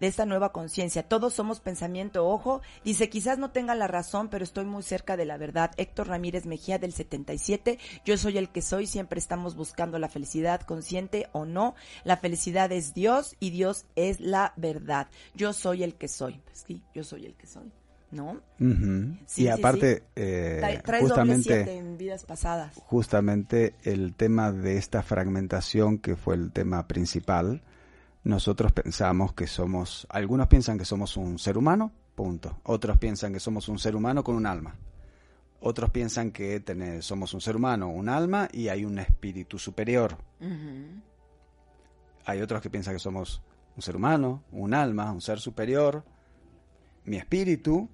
[0.00, 4.44] de esta nueva conciencia, todos somos pensamiento, ojo, dice, quizás no tenga la razón, pero
[4.44, 5.72] estoy muy cerca de la verdad.
[5.76, 10.62] Héctor Ramírez Mejía del 77, yo soy el que soy, siempre estamos buscando la felicidad,
[10.62, 11.74] consciente o no.
[12.04, 15.08] La felicidad es Dios y Dios es la verdad.
[15.34, 16.40] Yo soy el que soy.
[16.44, 17.70] Pues sí, yo soy el que soy.
[18.10, 18.40] ¿No?
[18.58, 20.02] Sí, y sí, aparte, sí.
[20.16, 22.74] eh, Trae- justamente, en vidas pasadas.
[22.74, 27.62] justamente el tema de esta fragmentación que fue el tema principal,
[28.24, 32.58] nosotros pensamos que somos, algunos piensan que somos un ser humano, punto.
[32.64, 34.74] Otros piensan que somos un ser humano con un alma.
[35.60, 36.62] Otros piensan que
[37.02, 40.16] somos un ser humano, un alma y hay un espíritu superior.
[42.26, 43.40] Hay otros que piensan que somos
[43.76, 46.04] un ser humano, un alma, un ser superior,
[47.04, 47.88] mi espíritu.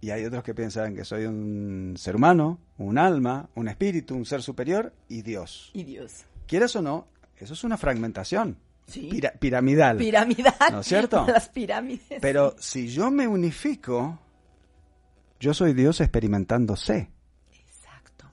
[0.00, 4.24] Y hay otros que piensan que soy un ser humano, un alma, un espíritu, un
[4.24, 5.70] ser superior y Dios.
[5.74, 6.24] Y Dios.
[6.46, 7.06] ¿Quieres o no?
[7.36, 9.08] Eso es una fragmentación Sí.
[9.10, 9.98] pira- piramidal.
[9.98, 10.54] Piramidal.
[10.72, 11.24] ¿No es cierto?
[11.28, 12.18] Las pirámides.
[12.20, 14.18] Pero si yo me unifico,
[15.38, 17.10] yo soy Dios experimentándose.
[17.52, 18.24] Exacto.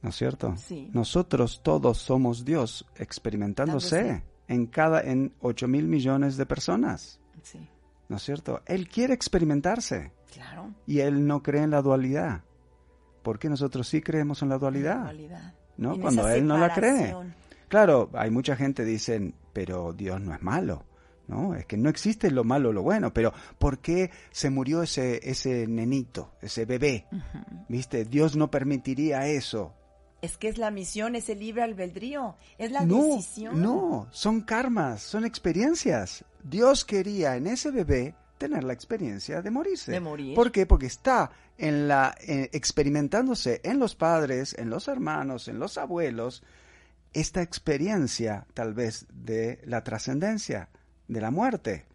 [0.00, 0.54] ¿No es cierto?
[0.56, 0.88] Sí.
[0.92, 4.24] Nosotros todos somos Dios experimentándose Dándose.
[4.46, 7.20] en cada en 8 mil millones de personas.
[7.42, 7.68] Sí.
[8.08, 8.62] ¿No es cierto?
[8.66, 10.70] Él quiere experimentarse Claro.
[10.86, 12.42] y él no cree en la dualidad.
[13.22, 15.02] ¿Por qué nosotros sí creemos en la dualidad?
[15.02, 15.54] Dualidad.
[15.76, 15.94] ¿No?
[15.94, 17.14] En Cuando él no la cree.
[17.68, 20.84] Claro, hay mucha gente dicen, pero Dios no es malo.
[21.26, 24.82] No, es que no existe lo malo o lo bueno, pero ¿por qué se murió
[24.82, 27.06] ese ese nenito, ese bebé?
[27.68, 28.06] ¿Viste?
[28.06, 29.74] Dios no permitiría eso.
[30.22, 33.60] Es que es la misión, es el libre albedrío, es la no, decisión.
[33.60, 36.24] no, son karmas, son experiencias.
[36.42, 39.92] Dios quería en ese bebé tener la experiencia de morirse.
[39.92, 40.34] De morir.
[40.34, 40.64] ¿Por qué?
[40.66, 46.42] Porque está en la eh, experimentándose en los padres, en los hermanos, en los abuelos
[47.12, 50.68] esta experiencia tal vez de la trascendencia,
[51.08, 51.86] de la muerte.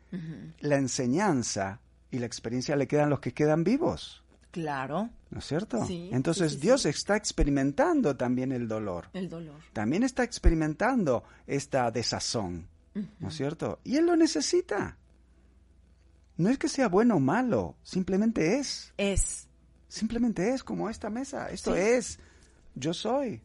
[0.59, 1.79] La enseñanza
[2.11, 4.23] y la experiencia le quedan los que quedan vivos.
[4.51, 5.83] Claro, ¿No es cierto?
[5.87, 9.09] Sí, Entonces sí, sí, Dios está experimentando también el dolor.
[9.13, 9.55] el dolor.
[9.73, 12.67] También está experimentando esta desazón.
[13.19, 13.79] ¿No es cierto?
[13.83, 14.97] Y Él lo necesita.
[16.37, 18.93] No es que sea bueno o malo, simplemente es.
[18.97, 19.47] Es.
[19.87, 21.49] Simplemente es como esta mesa.
[21.49, 21.79] Esto Sí.
[21.81, 22.19] es.
[22.75, 23.41] Yo soy.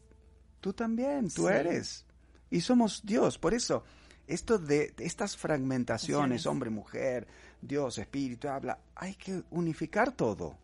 [0.61, 1.29] Tú también.
[1.31, 1.53] Tú Sí.
[1.53, 2.07] eres.
[2.51, 3.39] Y somos Dios.
[3.39, 3.85] Por eso,
[4.27, 6.47] esto de de estas fragmentaciones, Fragmentaciones.
[6.47, 7.29] hombre, mujer,
[7.61, 10.57] Dios, espíritu, habla, hay que unificar todo.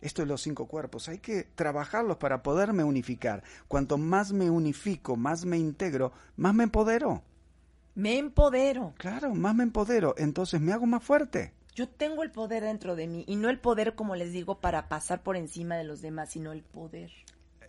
[0.00, 3.42] Esto de los cinco cuerpos, hay que trabajarlos para poderme unificar.
[3.68, 7.22] Cuanto más me unifico, más me integro, más me empodero.
[7.94, 8.94] Me empodero.
[8.98, 10.14] Claro, más me empodero.
[10.18, 11.52] Entonces me hago más fuerte.
[11.74, 14.88] Yo tengo el poder dentro de mí y no el poder, como les digo, para
[14.88, 17.10] pasar por encima de los demás, sino el poder.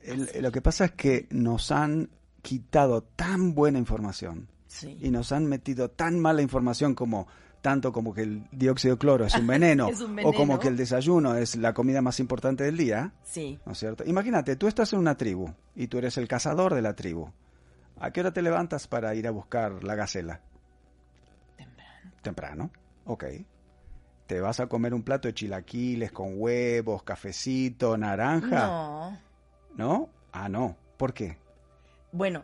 [0.04, 2.10] El- lo que pasa es que nos han
[2.42, 4.98] quitado tan buena información Sí.
[5.02, 7.28] y nos han metido tan mala información como
[7.62, 10.68] tanto como que el dióxido de cloro es un veneno, Es un o como que
[10.68, 13.60] el desayuno es la comida más importante del día, Sí.
[13.68, 14.04] ¿no es cierto?
[14.08, 17.28] Imagínate, tú estás en una tribu y tú eres el cazador de la tribu.
[18.02, 20.42] ¿A qué hora te levantas para ir a buscar la gacela?
[21.56, 22.12] Temprano.
[22.22, 22.72] Temprano,
[23.06, 23.24] ok.
[24.28, 28.68] ¿Te vas a comer un plato de chilaquiles con huevos, cafecito, naranja?
[28.68, 29.20] No.
[29.76, 30.10] ¿No?
[30.32, 30.76] Ah, no.
[30.98, 31.38] ¿Por qué?
[32.14, 32.44] Bueno,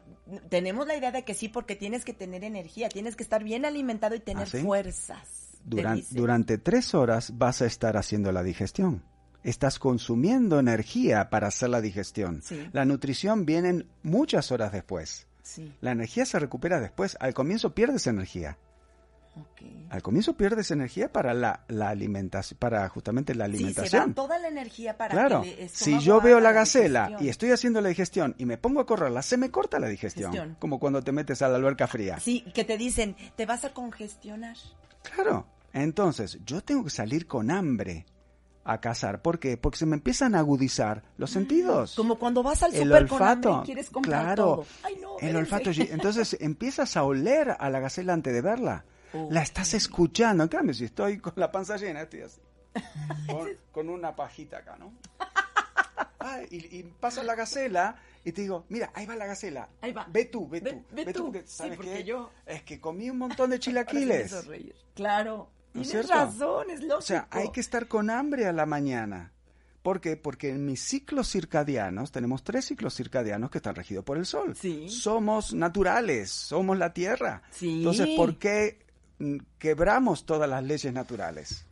[0.50, 3.66] tenemos la idea de que sí, porque tienes que tener energía, tienes que estar bien
[3.66, 4.60] alimentado y tener ¿Ah, sí?
[4.60, 5.58] fuerzas.
[5.66, 9.04] Duran- durante tres horas vas a estar haciendo la digestión.
[9.44, 12.42] Estás consumiendo energía para hacer la digestión.
[12.42, 12.70] Sí.
[12.74, 15.28] La nutrición viene muchas horas después.
[15.48, 17.16] Sí, La energía se recupera después.
[17.22, 18.58] Al comienzo pierdes energía.
[19.92, 24.10] Al comienzo pierdes energía para la, la alimentación, para justamente la Sí, se alimentación.
[24.10, 27.26] va toda la energía para Claro, que si yo veo la gacela digestión.
[27.26, 30.32] y estoy haciendo la digestión y me pongo a correrla, se me corta la digestión.
[30.32, 30.58] Digestión.
[30.60, 32.20] Como cuando te metes a la alberca fría.
[32.20, 34.58] Sí, que te dicen, te vas a congestionar.
[35.04, 35.46] Claro.
[35.72, 38.06] Entonces, yo tengo que salir con hambre
[38.68, 39.22] a cazar.
[39.22, 39.58] ¿Por qué?
[39.58, 41.94] Porque se me empiezan a agudizar los sentidos.
[41.94, 43.64] Mm, Como cuando vas al el súper con hambre olfato.
[43.64, 44.44] y quieres comprar claro.
[44.44, 44.66] todo.
[44.84, 45.72] Ay, no, el olfato.
[45.74, 48.86] Entonces empiezas a oler a la gacela antes de verla.
[49.14, 50.44] Oh, la estás escuchando.
[50.44, 52.42] En cambio, si estoy con la panza llena, estoy así.
[53.32, 54.94] Con, con una pajita acá, ¿no?
[56.20, 57.96] Ah, y, y pasa la gacela
[58.26, 59.70] y te digo, mira, ahí va la gacela.
[59.82, 60.06] Ahí va.
[60.12, 60.84] Ve tú, ve, Ve- tú.
[60.92, 61.24] ve tú.
[61.24, 62.04] porque, Sí, ¿sabes porque qué?
[62.04, 64.36] yo- Es que comí un montón de chilaquiles.
[64.94, 66.14] Claro, ¿No es tienes cierto?
[66.14, 66.98] razón, es lógico.
[66.98, 69.32] O sea, hay que estar con hambre a la mañana.
[69.82, 70.18] ¿Por qué?
[70.18, 74.54] Porque en mis ciclos circadianos, tenemos tres ciclos circadianos que están regidos por el sol.
[74.56, 74.90] Sí.
[74.90, 77.42] Somos naturales, somos la Tierra.
[77.52, 77.78] Sí.
[77.78, 78.80] Entonces, ¿por qué
[79.20, 81.64] mm, quebramos todas las leyes naturales?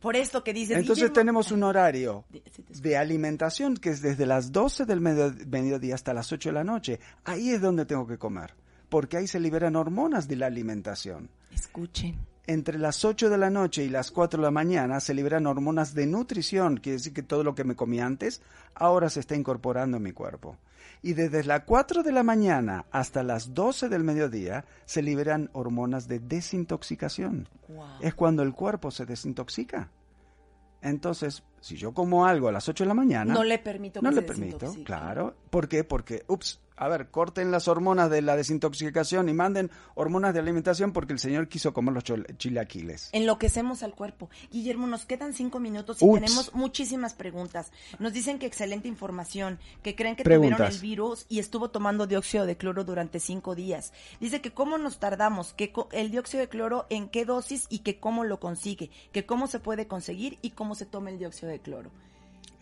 [0.00, 0.76] Por esto que dices.
[0.76, 2.24] Entonces Guillermo- tenemos un horario
[2.68, 6.64] de alimentación que es desde las 12 del medio- mediodía hasta las 8 de la
[6.64, 6.98] noche.
[7.24, 8.54] Ahí es donde tengo que comer,
[8.88, 11.30] porque ahí se liberan hormonas de la alimentación.
[11.52, 12.18] Escuchen.
[12.48, 15.94] Entre las 8 de la noche y las 4 de la mañana se liberan hormonas
[15.94, 18.40] de nutrición, quiere decir que todo lo que me comí antes
[18.74, 20.56] ahora se está incorporando en mi cuerpo.
[21.02, 26.06] Y desde las 4 de la mañana hasta las 12 del mediodía se liberan hormonas
[26.06, 27.48] de desintoxicación.
[27.68, 27.84] Wow.
[28.00, 29.90] Es cuando el cuerpo se desintoxica.
[30.82, 34.06] Entonces, si yo como algo a las 8 de la mañana, No le permito que
[34.06, 35.34] no se le permito, claro.
[35.50, 35.82] ¿Por qué?
[35.82, 40.92] Porque, ups, a ver, corten las hormonas de la desintoxicación y manden hormonas de alimentación
[40.92, 42.04] porque el señor quiso comer los
[42.36, 43.10] chilaquiles.
[43.12, 44.28] Enloquecemos al cuerpo.
[44.50, 46.20] Guillermo, nos quedan cinco minutos y Ups.
[46.20, 47.72] tenemos muchísimas preguntas.
[47.98, 52.46] Nos dicen que excelente información, que creen que tuvieron el virus y estuvo tomando dióxido
[52.46, 53.92] de cloro durante cinco días.
[54.20, 57.98] Dice que cómo nos tardamos, que el dióxido de cloro en qué dosis y que
[57.98, 61.60] cómo lo consigue, que cómo se puede conseguir y cómo se toma el dióxido de
[61.60, 61.90] cloro.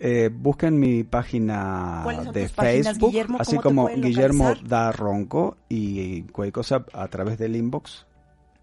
[0.00, 3.38] Eh, busquen mi página ¿Cuáles son de Facebook, Guillermo?
[3.40, 8.06] así ¿Cómo te como Guillermo da ronco y cualquier cosa a través del inbox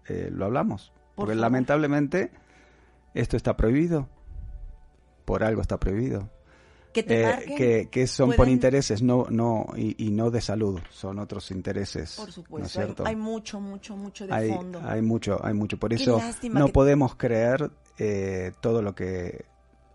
[0.08, 0.92] eh, lo hablamos.
[1.14, 1.40] Por Porque favor.
[1.40, 2.30] lamentablemente
[3.14, 4.08] esto está prohibido.
[5.24, 6.28] Por algo está prohibido.
[6.92, 7.56] Que te Eh, marquen.
[7.56, 12.16] que, que son por intereses no no y, y no de salud son otros intereses
[12.16, 13.06] Por ¿no es supuesto, hay, cierto?
[13.06, 14.82] hay mucho, mucho, mucho de hay, fondo.
[14.84, 16.20] hay mucho hay mucho por Qué eso
[16.50, 19.46] no que- podemos creer eh, todo lo que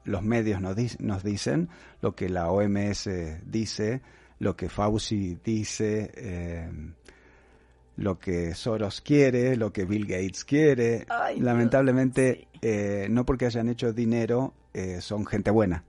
[0.07, 1.69] los medios nos, di- nos dicen
[2.01, 3.09] lo que la OMS
[3.45, 4.01] dice
[4.39, 6.69] lo que Fauci dice eh,
[7.97, 12.59] lo que Soros quiere lo que Bill Gates quiere Ay, lamentablemente sí.
[12.61, 15.83] eh, no porque hayan hecho dinero eh, son gente buena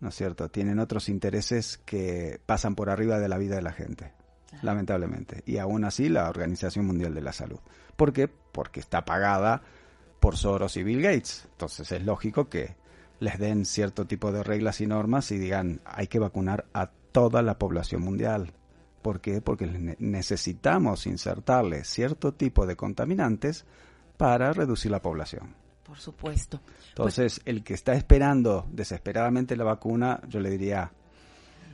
[0.00, 0.48] ¿no es cierto?
[0.48, 4.12] Tienen otros intereses que pasan por arriba de la vida de la gente,
[4.62, 5.42] lamentablemente.
[5.44, 7.58] Y aún así la Organización Mundial de la Salud.
[7.96, 8.26] ¿Por qué?
[8.26, 9.60] Porque está pagada
[10.18, 11.46] por Soros y Bill Gates.
[11.52, 12.76] Entonces es lógico que
[13.20, 17.42] les den cierto tipo de reglas y normas y digan hay que vacunar a toda
[17.42, 18.52] la población mundial.
[19.02, 19.40] ¿Por qué?
[19.40, 23.64] Porque ne- necesitamos insertarle cierto tipo de contaminantes
[24.16, 25.54] para reducir la población.
[25.84, 26.60] Por supuesto.
[26.90, 30.92] Entonces, el que está esperando desesperadamente la vacuna, yo le diría,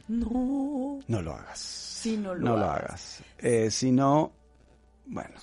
[0.09, 0.99] No.
[1.07, 1.59] no lo hagas.
[1.59, 2.83] Sí, no lo no lo hagas.
[3.21, 3.23] hagas.
[3.39, 4.33] Eh, si no,
[5.07, 5.35] bueno,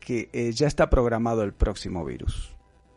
[0.00, 2.51] que eh, ya está programado el próximo virus.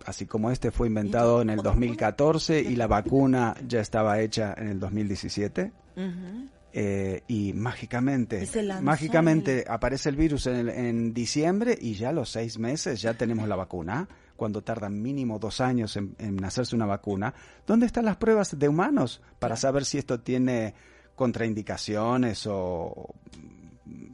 [0.05, 4.53] Así como este fue inventado en el otro 2014 y la vacuna ya estaba hecha
[4.57, 5.71] en el 2017.
[5.97, 6.49] Ujú.
[6.77, 12.11] eh, y mágicamente, Y mágicamente aparece el virus en, el- en diciembre y ya a
[12.11, 16.75] los seis meses ya tenemos la vacuna, cuando tardan mínimo dos años en, en hacerse
[16.75, 17.33] una vacuna.
[17.65, 20.73] ¿Dónde están las pruebas de humanos para saber si esto tiene
[21.15, 23.13] contraindicaciones o,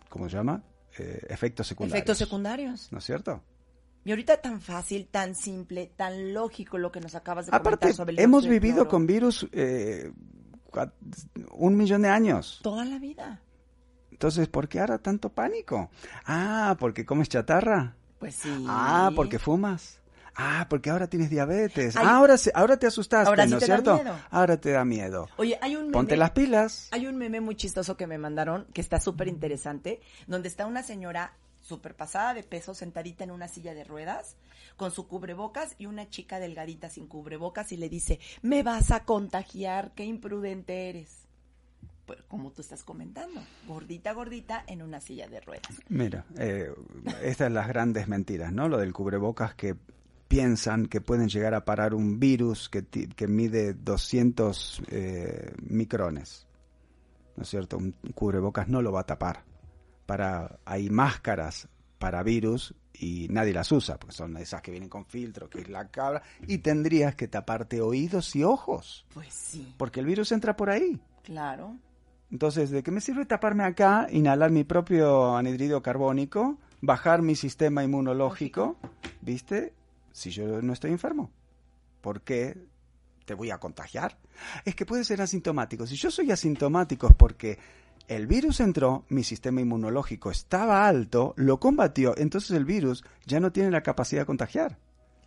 [0.09, 0.61] ¿cómo se llama?
[0.97, 1.95] Eh, efectos secundarios.
[1.97, 2.87] Efectos secundarios.
[2.91, 3.41] ¿No es cierto?
[4.03, 7.93] Y ahorita tan fácil, tan simple, tan lógico lo que nos acabas de Aparte, comentar
[7.95, 10.11] sobre el hemos vivido con virus eh,
[11.51, 12.59] un millón de años.
[12.63, 13.41] toda la vida.
[14.11, 15.89] Entonces, ¿por qué ahora tanto pánico?
[16.25, 17.95] Ah, porque comes chatarra.
[18.19, 18.65] Pues sí.
[18.67, 19.99] Ah, porque fumas.
[20.35, 21.97] Ah, porque ahora tienes diabetes.
[21.97, 22.05] Ay.
[22.07, 23.95] ahora, se- ahora te asustaste, Ahora sí ¿no es da cierto?
[23.95, 24.15] miedo.
[24.29, 25.27] Ahora te da miedo.
[25.37, 25.93] Oye, hay un meme.
[25.93, 26.87] Ponte las pilas.
[26.91, 30.83] Hay un meme muy chistoso que me mandaron, que está súper interesante, donde está una
[30.83, 31.33] señora
[31.71, 34.35] súper pasada de peso, sentadita en una silla de ruedas,
[34.75, 39.05] con su cubrebocas y una chica delgadita sin cubrebocas y le dice, me vas a
[39.05, 41.29] contagiar, qué imprudente eres.
[42.05, 45.71] Pues como tú estás comentando, gordita, gordita en una silla de ruedas.
[45.87, 46.73] Mira, eh,
[47.23, 48.67] estas son las grandes mentiras, ¿no?
[48.67, 49.77] Lo del cubrebocas que
[50.27, 56.47] piensan que pueden llegar a parar un virus que, que mide 200 eh, micrones.
[57.37, 57.77] ¿No es cierto?
[57.77, 59.50] Un cubrebocas no lo va a tapar.
[60.11, 65.05] Para, hay máscaras para virus y nadie las usa, porque son esas que vienen con
[65.05, 70.01] filtro, que es la cabra, y tendrías que taparte oídos y ojos, Pues sí, porque
[70.01, 70.99] el virus entra por ahí.
[71.23, 71.77] claro.
[72.29, 77.81] Entonces, ¿de qué me sirve taparme acá, inhalar mi propio anhidrido carbónico, bajar mi sistema
[77.81, 78.75] inmunológico,
[79.21, 79.73] ¿viste?
[80.11, 81.31] Si yo no estoy enfermo.
[82.01, 82.57] ¿Por qué
[83.23, 84.17] te voy a contagiar?
[84.65, 85.87] Es que puede ser asintomático.
[85.87, 87.57] Si yo soy asintomático es porque
[88.15, 93.51] el virus entró, mi sistema inmunológico estaba alto, lo combatió, entonces el virus ya no
[93.51, 94.77] tiene la capacidad de contagiar,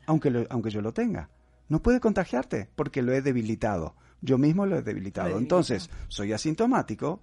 [0.07, 1.30] aunque, lo- aunque yo lo tenga.
[1.68, 3.95] No puede contagiarte porque lo he debilitado.
[4.20, 5.30] Yo mismo lo he debilitado.
[5.39, 7.20] Entonces, soy asintomático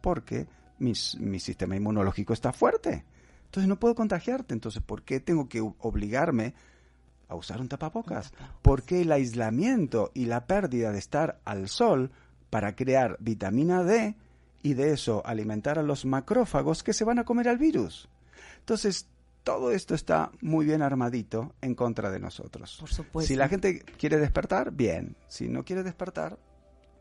[0.00, 0.46] porque
[0.78, 0.94] mi
[1.40, 3.04] sistema inmunológico está fuerte.
[3.44, 4.54] Entonces no puedo contagiarte.
[4.54, 6.54] Entonces, ¿por qué tengo que obligarme
[7.28, 8.32] a usar un tapabocas?
[8.62, 12.10] Porque el aislamiento y la pérdida de estar al sol
[12.50, 14.14] para crear vitamina D
[14.62, 18.08] y de eso alimentar a los macrófagos que se van a comer al virus.
[18.60, 19.08] Entonces,
[19.42, 22.76] todo esto está muy bien armadito en contra de nosotros.
[22.78, 23.26] Por supuesto.
[23.28, 25.16] Si la gente quiere despertar, bien.
[25.26, 26.38] Si no quiere despertar,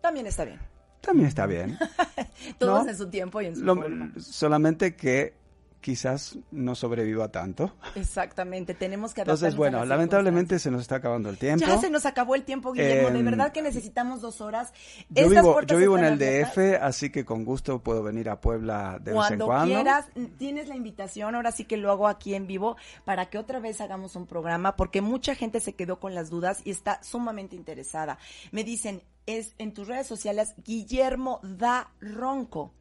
[0.02, 0.60] También está bien.
[1.02, 1.78] también está bien.
[2.58, 2.90] Todos ¿No?
[2.90, 4.12] en su tiempo y en su Lo- forma.
[4.20, 5.36] solamente que
[5.82, 7.76] quizás no sobreviva tanto.
[7.96, 11.66] Exactamente, tenemos que Entonces, a bueno, lamentablemente se nos está acabando el tiempo.
[11.66, 13.10] Ya se nos acabó el tiempo, Guillermo.
[13.10, 14.72] de Em, verdad que necesitamos dos horas.
[15.10, 16.56] Yo Estas vivo, yo vivo en el abiertas.
[16.56, 19.74] DF, así que con gusto puedo venir a Puebla de vez en Cuando cuando.
[19.76, 20.06] quieras,
[20.38, 23.82] tienes la invitación, ahora sí que lo hago aquí en vivo, para que otra vez
[23.82, 28.18] hagamos un programa, porque mucha gente se quedó con las dudas y está sumamente interesada.
[28.52, 29.02] Me dicen,
[29.38, 32.74] es en tus redes sociales, Guillermo da Ronco.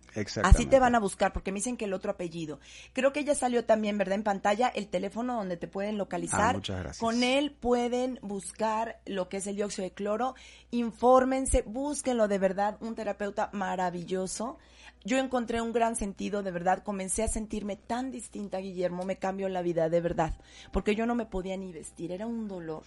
[0.48, 2.58] Así te van a buscar, porque me dicen que el otro apellido.
[2.92, 4.16] Creo que ya salió también, ¿verdad?
[4.16, 6.50] En pantalla el teléfono donde te pueden localizar.
[6.50, 6.98] Ah, muchas gracias.
[6.98, 10.34] Con él pueden buscar lo que es el dióxido de cloro.
[10.72, 14.58] Infórmense, búsquenlo de verdad, un terapeuta maravilloso.
[15.04, 19.48] Yo encontré un gran sentido, de verdad, comencé a sentirme tan distinta, Guillermo, me cambió
[19.48, 20.34] la vida, de verdad,
[20.72, 22.82] porque yo no me podía ni vestir, era un dolor.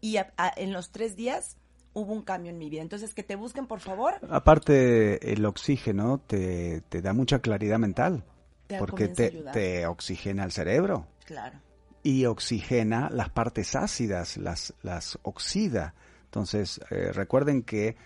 [0.00, 1.56] Y a- a- en los tres días
[1.98, 2.82] hubo un cambio en mi vida.
[2.82, 4.14] Entonces, que te busquen, por favor.
[4.30, 8.24] Aparte, el oxígeno te, te da mucha claridad mental,
[8.66, 11.58] Te porque te, te oxigena el cerebro Claro.
[12.02, 15.94] y oxigena las partes ácidas, las, las oxida.
[16.24, 17.96] Entonces, eh, recuerden que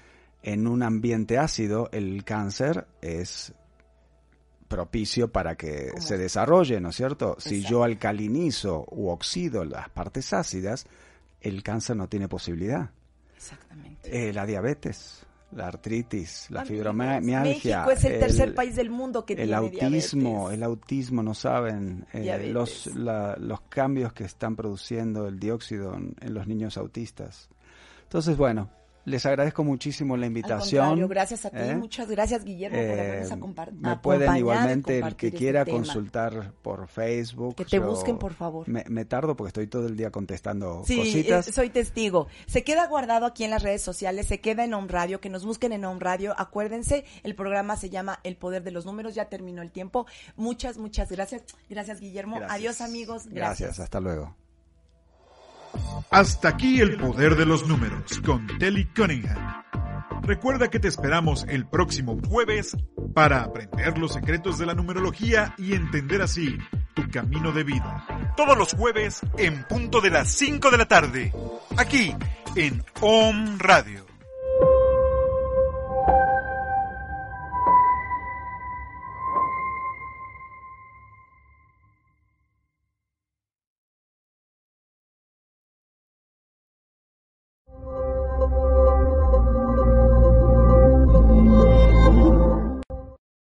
[0.43, 3.53] en un ambiente ácido el cáncer es
[4.68, 6.03] propicio para que ¿Cómo?
[6.03, 7.36] se desarrolle, ¿no es cierto?
[7.38, 10.86] Si yo alcalinizo u oxido las partes ácidas,
[11.43, 12.90] el cáncer no tiene posibilidad.
[13.43, 14.28] Exactamente.
[14.28, 17.40] Eh, la diabetes, la artritis, la fibromialgia.
[17.43, 20.55] México es el, tercer el- país del mundo que el tiene autismo, diabetes.
[20.55, 26.14] el autismo, no saben eh, los, la- los cambios que están produciendo el dióxido en,
[26.20, 27.49] en los niños autistas.
[28.05, 28.70] Entonces, bueno,
[29.05, 31.07] les agradezco muchísimo la invitación.
[31.09, 31.57] gracias a ti.
[31.59, 31.77] ¿eh?
[31.77, 33.77] Muchas gracias, Guillermo, por Eh, habernos acompañado.
[33.81, 37.57] me pueden igualmente el que quiera consultar por Facebook.
[37.57, 38.69] Que te yo busquen, por favor.
[38.69, 41.49] Me, me tardo porque estoy todo el día contestando Sí, cositas.
[41.49, 42.29] eh, soy testigo.
[42.47, 45.45] Se queda guardado aquí en las redes sociales, se queda en Home Radio, que nos
[45.45, 46.35] busquen en Home Radio.
[46.39, 50.07] Acuérdense, el programa se llama El Poder de los Números, ya terminó el tiempo.
[50.37, 51.43] Muchas, muchas gracias.
[51.69, 52.37] Gracias, Guillermo.
[52.39, 52.57] Gracias.
[52.59, 53.27] Adiós, amigos.
[53.29, 54.35] Gracias, hasta luego.
[56.11, 59.62] Hasta aquí el poder de los números con Telly Cunningham.
[60.23, 62.77] Recuerda que te esperamos el próximo jueves
[63.12, 66.57] para aprender los secretos de la numerología y entender así
[66.95, 68.07] tu camino de vida.
[68.37, 71.33] Todos los jueves en punto de las 5 de la tarde,
[71.77, 72.14] aquí
[72.55, 74.07] en OM Radio.